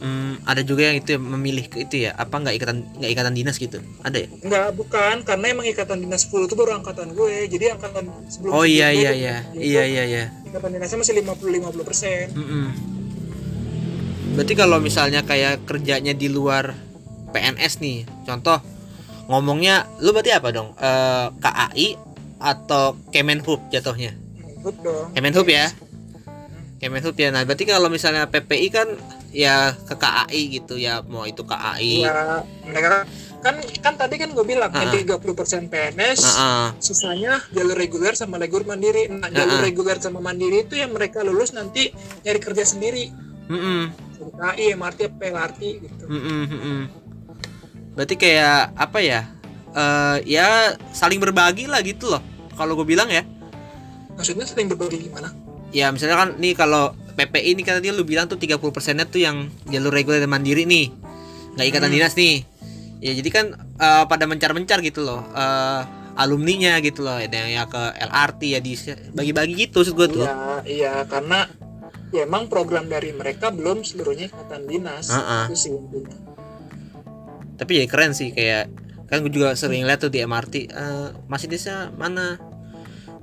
[0.00, 3.32] Mm, ada juga yang itu ya, memilih ke itu ya apa nggak ikatan nggak ikatan
[3.36, 3.84] dinas gitu?
[4.00, 4.28] Ada ya?
[4.40, 8.64] Enggak bukan karena emang ikatan dinas 10 itu baru angkatan gue jadi angkatan sebelum oh
[8.64, 9.36] iya iya iya.
[9.52, 10.24] iya iya iya.
[10.48, 12.24] Ikatan dinasnya masih 50 50 persen.
[12.32, 12.66] Mm-mm.
[14.30, 16.72] berarti kalau misalnya kayak kerjanya di luar
[17.34, 18.62] PNS nih contoh
[19.28, 20.72] ngomongnya lu berarti apa dong?
[20.80, 21.88] Eh, KAI
[22.40, 24.16] atau Kemenhub jatuhnya?
[24.58, 25.12] Ikut dong.
[25.12, 25.68] Kemenhub ya?
[26.80, 27.28] Kemenhub ya.
[27.28, 28.88] Nah berarti kalau misalnya PPI kan
[29.30, 33.06] ya ke KAI gitu ya mau itu KAI ya mereka
[33.40, 36.66] kan kan tadi kan gue bilang yang 30 persen PNS Heeh.
[36.82, 39.64] sisanya jalur reguler sama jalur mandiri nah jalur ah.
[39.64, 41.88] reguler sama mandiri itu yang mereka lulus nanti
[42.20, 43.08] nyari kerja sendiri.
[43.50, 46.86] Jadi KI, MRT, PLRT gitu Mm-mm.
[47.96, 49.26] Berarti kayak apa ya?
[49.74, 52.22] Eh ya saling berbagi lah gitu loh.
[52.54, 53.26] Kalau gue bilang ya,
[54.20, 55.32] maksudnya sering berbagi gimana
[55.72, 59.20] ya misalnya kan nih kalau PPI ini kan tadi lu bilang tuh 30 persennya tuh
[59.20, 60.88] yang jalur reguler dan mandiri nih,
[61.54, 61.96] nggak ikatan Hmm.
[61.96, 62.36] dinas nih.
[63.00, 65.24] Ya jadi kan eh, pada mencar-mencar gitu loh.
[65.32, 68.76] Eh alumninya gitu loh, ada yang ya ke LRT ya di
[69.10, 70.20] bagi-bagi gitu maksud gue tuh.
[70.20, 70.36] iya
[70.68, 71.48] iya karena
[72.12, 75.44] ya emang program dari mereka belum seluruhnya ikatan dinas Ah, ah.
[75.48, 75.72] itu sih
[77.56, 78.68] Tapi ya keren sih kayak
[79.08, 82.36] kan gue juga sering lihat tuh di MRT eh masih desa mana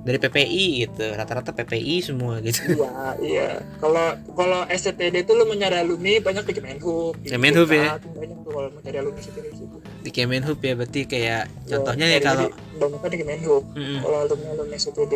[0.08, 1.04] dari PPI gitu.
[1.12, 2.64] Rata-rata PPI semua gitu.
[2.72, 3.48] Iya iya.
[3.76, 8.00] Kalau kalau SCTD itu lo mencari alumni banyak di Kemenhub di Kemenhub ya?
[8.00, 9.76] Banyak tuh kalau mencari alumni SCTD situ.
[10.00, 12.48] Di Kemenhub ya berarti kayak contohnya Ya, ya kalau
[12.80, 13.98] banyak di Kemenhub Mm-mm.
[14.00, 15.12] kalau alumni alumni SCTD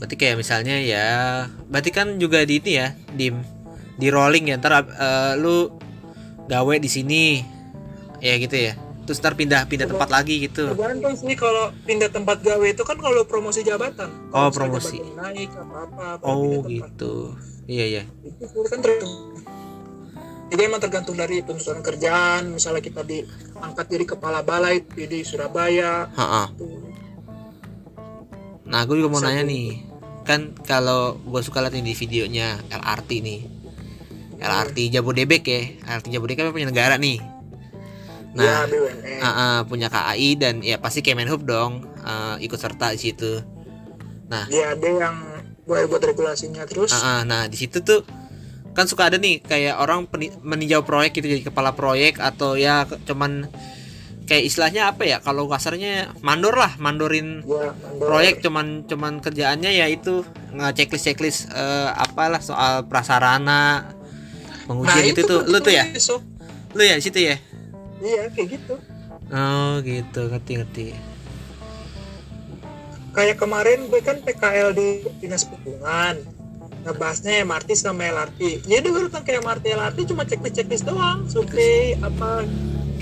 [0.00, 1.06] berarti kayak misalnya ya
[1.68, 3.28] berarti kan juga di ini ya di
[4.00, 5.68] di rolling ya ntar eh, lu
[6.48, 7.24] gawe di sini.
[8.20, 8.76] Ya gitu ya
[9.10, 10.70] terus ntar pindah pindah tempat lagi gitu.
[10.70, 14.06] tergantung sih kalau pindah tempat gawe itu kan kalau promosi jabatan.
[14.30, 15.02] Oh, promosi.
[15.02, 17.34] jabatan naik apa apa oh gitu.
[17.66, 18.02] Iya iya.
[18.22, 19.34] Itu kan tergantung.
[20.54, 22.54] Jadi emang tergantung dari tuntutan kerjaan.
[22.54, 26.06] Misalnya kita diangkat jadi kepala balai di, Surabaya.
[26.14, 26.54] Ha-ha.
[26.54, 26.86] tuh
[28.70, 29.90] nah gue juga mau Bisa nanya nih.
[30.22, 33.40] kan kalau gue suka lihat nih di videonya LRT nih.
[34.38, 35.62] LRT Jabodebek ya.
[35.98, 36.94] LRT Jabodebek kan punya negara
[38.34, 42.56] nih ya nah BUMN Ah, ah, punya KAI dan ya pasti Kemenhub dong ah, ikut
[42.56, 43.42] serta di situ.
[44.30, 45.16] ya ada yang
[45.66, 46.94] buat buat regulasinya terus.
[46.94, 48.06] Ah, ah, nah di situ tuh
[48.70, 50.06] kan suka ada nih kayak orang
[50.46, 53.50] meninjau proyek gitu jadi kepala proyek atau ya cuman
[54.30, 58.06] kayak istilahnya apa ya kalau kasarnya mandor lah mandorin ya mandor.
[58.06, 60.22] proyek cuman cuman kerjaannya ya itu
[60.54, 63.90] ngechecklist checklist eh, apalah soal prasarana
[64.70, 65.40] pengujian nah gitu tuh.
[65.50, 65.90] lu tuh ya?
[66.78, 67.42] lu ya di situ ya
[68.02, 68.74] iya kayak gitu.
[69.30, 70.20] Oh gitu.
[70.28, 70.86] Ngerti ngerti.
[73.10, 76.20] Kayak kemarin gue kan PKL di dinas perhubungan.
[76.80, 81.28] Ngebahasnya MRT sama LRT jadi gue datang ke MRT LRT cuma checklist checklist doang.
[81.28, 82.48] Survei apa?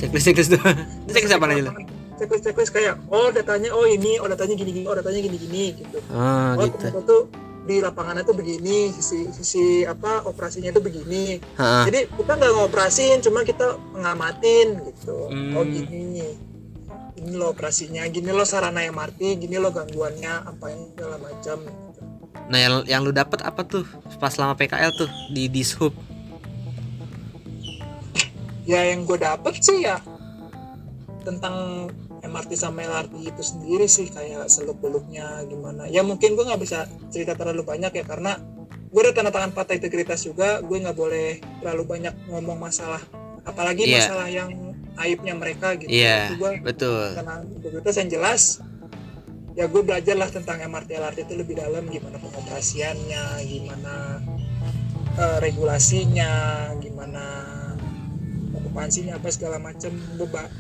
[0.03, 0.75] Checklist checklist doang
[1.07, 1.71] checklist apa lu
[2.19, 4.19] checklist checklist kayak oh datanya oh ini.
[4.19, 5.99] Oh datanya gini gini oh datanya gini gini gitu.
[6.11, 6.87] Oh oh gitu.
[7.07, 7.23] tuh
[7.69, 11.85] di lapangannya tuh begini sisi sisi apa operasinya tuh begini Ha-ha.
[11.85, 15.53] jadi kita nggak ngoperasin cuma kita ngamatin gitu Hmm.
[15.53, 16.25] oh gini
[17.15, 21.59] ini lo operasinya gini lo sarana MRT gini lo gangguannya apa yang segala macam
[22.49, 23.85] Nah yang, yang lu dapat apa tuh
[24.17, 25.93] pas selama PKL tuh di Dishub?
[28.65, 30.01] ya yang gue dapet sih ya
[31.21, 31.89] tentang
[32.21, 36.83] MRT sama LRT itu sendiri sih kayak seluk beluknya gimana ya mungkin gue nggak bisa
[37.09, 38.37] cerita terlalu banyak ya karena
[38.89, 41.29] gue udah tanda tangan partai integritas juga gue nggak boleh
[41.61, 43.01] terlalu banyak ngomong masalah
[43.43, 43.97] apalagi Iya.
[44.03, 44.51] masalah yang
[44.97, 47.15] aibnya mereka gitu Iya, Itu gue betul.
[47.15, 48.43] karena integritas yang jelas
[49.55, 53.95] ya gue belajar lah tentang MRT LRT itu lebih dalam gimana pengoperasiannya gimana
[55.15, 56.31] eh, regulasinya
[56.79, 57.23] gimana
[58.53, 60.51] okupansinya apa segala macam gue ba-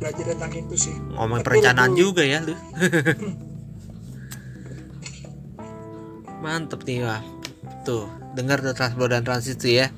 [0.00, 0.96] belajar tentang itu sih.
[1.12, 2.56] Ngomong Tapi perencanaan juga ya lu.
[6.42, 7.20] Mantep nih wah
[7.84, 9.92] tuh dengar tuh transport dan transit tuh ya.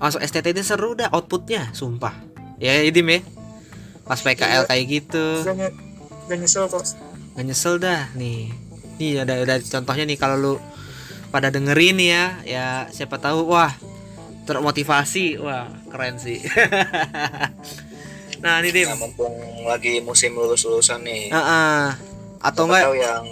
[0.00, 2.16] Masuk STT ini seru dah outputnya sumpah.
[2.56, 3.20] Ya ini ya.
[4.08, 5.44] Pas PKL kayak gitu.
[5.44, 5.76] Gak,
[6.32, 6.80] gak nyesel kok.
[7.36, 8.48] Nggak nyesel dah nih.
[8.96, 10.54] Nih ada ada contohnya nih kalau lu
[11.28, 12.40] pada dengerin ya.
[12.48, 13.76] Ya siapa tahu wah
[14.48, 15.36] termotivasi.
[15.44, 16.40] Wah keren sih
[18.38, 19.34] nah ini dim Nah, mumpung
[19.64, 21.30] lagi musim lulus-lulusan nih.
[21.30, 21.82] Heeh.
[22.38, 23.24] atau siapa enggak tahu yang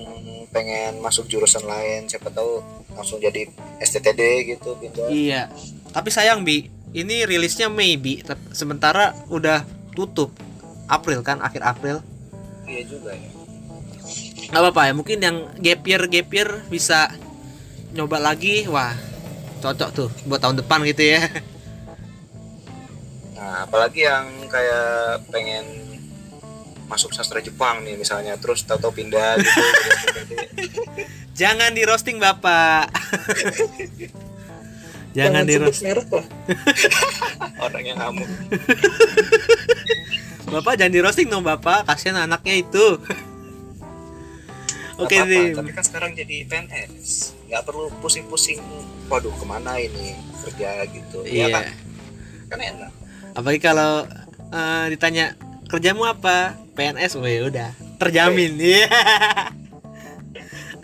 [0.50, 2.58] pengen masuk jurusan lain, siapa tahu
[2.90, 3.46] langsung jadi
[3.78, 5.06] STTD gitu pindah.
[5.06, 5.46] Iya.
[5.92, 7.70] Tapi sayang Bi, ini rilisnya
[8.20, 10.34] Tep- sementara udah tutup
[10.86, 12.02] April kan, akhir April.
[12.64, 13.30] Iya juga ya.
[14.48, 17.10] Gak apa-apa ya, mungkin yang gap year gap year bisa
[17.92, 18.94] nyoba lagi, wah
[19.58, 21.20] cocok tuh buat tahun depan gitu ya.
[23.36, 25.84] Nah, apalagi yang kayak pengen
[26.86, 29.50] masuk sastra Jepang nih misalnya, terus tahu-tahu pindah gitu.
[30.00, 30.32] STTD.
[31.36, 32.88] Jangan di roasting Bapak.
[35.16, 35.96] Jangan di roasting.
[35.96, 36.26] merek lah
[37.64, 38.28] Orang yang ngamuk.
[40.46, 43.00] Bapak jangan di roasting dong Bapak, kasihan anaknya itu.
[45.00, 45.56] Oke, Dim.
[45.56, 48.60] Tapi kan sekarang jadi PNS, nggak perlu pusing-pusing.
[49.08, 51.24] Waduh, ke mana ini kerja gitu?
[51.24, 51.48] Iya.
[51.48, 51.64] Ya kan?
[52.52, 52.92] Kan enak.
[53.36, 54.08] Apalagi kalau
[54.50, 55.36] eh, ditanya
[55.68, 56.56] kerjamu apa?
[56.76, 58.56] PNS weh udah terjamin.
[58.60, 58.88] Iya.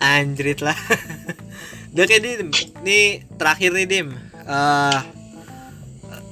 [0.02, 0.74] Anjrit lah.
[1.92, 2.48] Udah kayak dim.
[2.82, 4.08] Nih terakhir nih dim.
[4.48, 4.98] Eh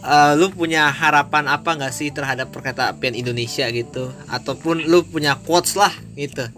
[0.01, 4.11] eh, lu punya harapan apa nggak sih terhadap perkereta apian Indonesia gitu?
[4.27, 6.49] Ataupun lu punya quotes lah gitu.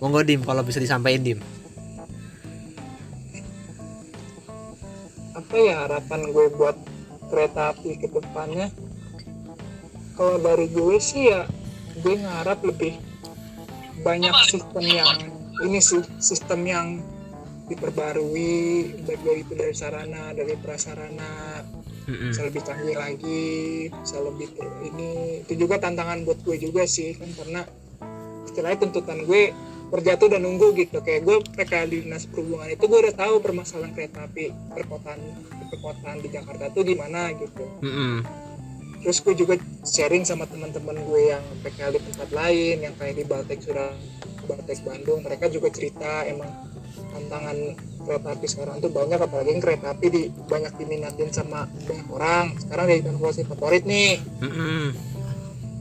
[0.00, 1.38] Monggo dim kalau bisa disampaikan dim.
[5.36, 6.76] Apa ya harapan gue buat
[7.32, 8.68] kereta api ke depannya.
[10.12, 11.48] Kalau dari gue sih ya
[12.04, 13.00] gue ngarap lebih
[14.04, 15.16] banyak sistem yang
[15.64, 16.86] ini sih sistem yang
[17.72, 21.64] diperbarui baik dari itu dari sarana dari prasarana
[22.04, 25.40] bisa lebih canggih lagi bisa lebih ter- ini.
[25.48, 27.64] Itu juga tantangan buat gue juga sih kan karena
[28.44, 29.56] istilahnya tuntutan gue
[29.92, 31.00] kerja tuh udah nunggu gitu.
[31.00, 35.20] Kayak gue PK di dinas perhubungan itu gue udah tahu permasalahan kereta api perkotaan
[35.72, 38.20] perkotaan di Jakarta tuh gimana gitu Mm-mm.
[39.00, 43.24] terus gue juga sharing sama teman-teman gue yang PK di tempat lain yang kayak di
[43.24, 43.96] Baltek Surabaya
[44.46, 46.50] Baltek Bandung mereka juga cerita emang
[47.14, 47.56] tantangan
[48.02, 52.46] kereta api sekarang tuh banyak apalagi yang kereta api di banyak diminatin sama banyak orang
[52.58, 54.84] sekarang jadi transportasi favorit nih Mm-mm.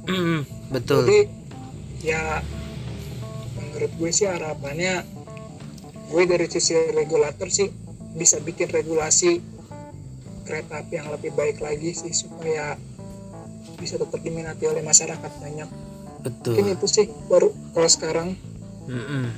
[0.07, 0.39] Mm-mm.
[0.69, 1.19] betul jadi
[2.01, 2.23] ya
[3.57, 5.03] menurut gue sih harapannya
[6.11, 7.71] gue dari sisi regulator sih
[8.11, 9.39] bisa bikin regulasi
[10.51, 12.75] kereta api yang lebih baik lagi sih supaya
[13.79, 15.69] bisa tetap diminati oleh masyarakat banyak
[16.21, 18.27] betul mungkin itu sih baru kalau sekarang
[18.91, 19.31] Mm-mm.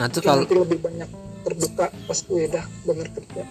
[0.00, 1.10] nah tuh mungkin kalau nanti lebih banyak
[1.44, 3.44] terbuka pas udah bener kerja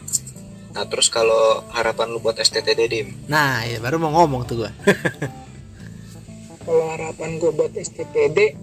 [0.78, 3.10] Nah, terus kalau harapan lu buat STTD Dim?
[3.26, 4.70] Nah, ya baru mau ngomong tuh gua.
[6.68, 8.60] kalau harapan gue buat STPD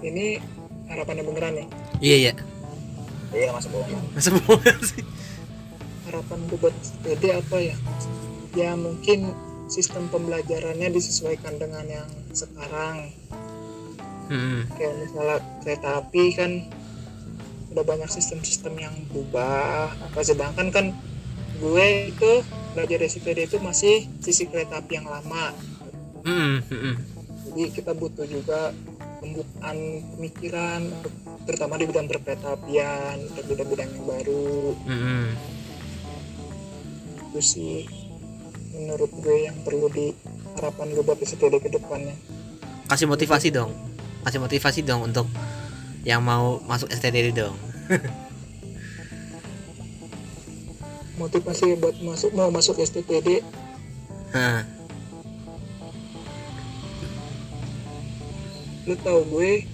[0.00, 0.40] ini
[0.88, 1.68] harapannya beneran nih
[2.00, 2.32] iya, iya.
[3.36, 4.04] Iya, masa bohong.
[4.16, 5.04] Semua sih.
[6.06, 7.76] harapan gue buat SPD apa ya
[8.54, 9.34] ya mungkin
[9.66, 13.10] sistem pembelajarannya disesuaikan dengan yang sekarang
[14.30, 14.70] Mm-mm.
[14.78, 16.50] kayak misalnya kereta api kan
[17.74, 20.86] udah banyak sistem-sistem yang berubah apa sedangkan kan
[21.58, 22.32] gue itu
[22.78, 25.50] belajar SPD itu masih sisi kereta api yang lama
[26.22, 26.94] Mm-mm, mm-mm.
[27.50, 28.70] jadi kita butuh juga
[29.18, 30.86] pembukaan pemikiran
[31.46, 35.24] terutama di bidang perkereta apian untuk bidang-bidang yang baru Mm-mm.
[37.30, 37.86] itu sih
[38.74, 40.12] menurut gue yang perlu di
[40.58, 42.16] harapan gue buat STD ke depannya
[42.86, 43.74] Kasih motivasi dong.
[44.22, 45.26] Kasih motivasi dong untuk
[46.06, 47.58] yang mau masuk STD dong.
[51.16, 53.40] motivasi buat masuk mau masuk STTD
[54.36, 54.68] Hah.
[58.86, 59.64] lu tahu gue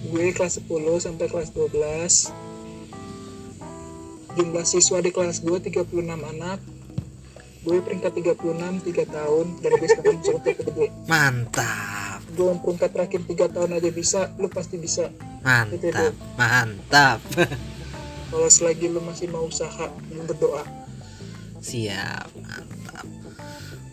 [0.00, 2.32] gue kelas 10 sampai kelas 12
[4.40, 6.58] jumlah siswa di kelas gue 36 anak
[7.60, 12.24] gue peringkat 36 3 tahun dan gue sekarang masuk STTD Mantap.
[12.32, 15.12] gue peringkat terakhir 3 tahun aja bisa lu pasti bisa
[15.44, 16.16] Mantap.
[16.40, 17.20] Mantap.
[18.32, 20.64] kalau selagi lu masih mau usaha dan berdoa
[21.60, 22.32] Siap.
[22.40, 23.04] Mantap.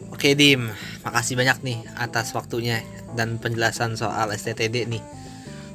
[0.08, 0.72] Oke, Dim.
[1.04, 2.80] Makasih banyak nih atas waktunya
[3.20, 5.04] dan penjelasan soal STTD nih.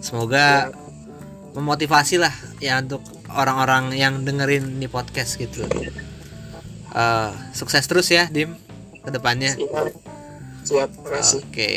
[0.03, 0.75] Semoga
[1.55, 5.65] memotivasi lah ya untuk orang-orang yang dengerin di podcast gitu.
[6.93, 8.53] Eh, sukses terus ya, Dim,
[9.01, 9.57] ke depannya.
[10.67, 10.91] Siap.
[11.41, 11.73] Oke.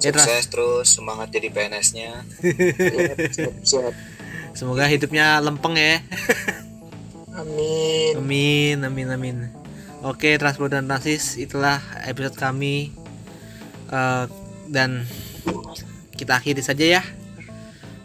[0.00, 0.24] Ya, Tras.
[0.26, 2.24] Sukses terus semangat jadi PNS-nya.
[2.40, 3.94] siap, siap, siap.
[4.54, 5.98] Semoga hidupnya lempeng ya.
[7.40, 9.36] amin Amin, amin, amin.
[10.04, 12.94] Oke, Transport dan Transis, itulah episode kami.
[13.90, 14.24] Eh,
[14.70, 15.04] dan
[16.16, 17.02] kita akhiri saja ya.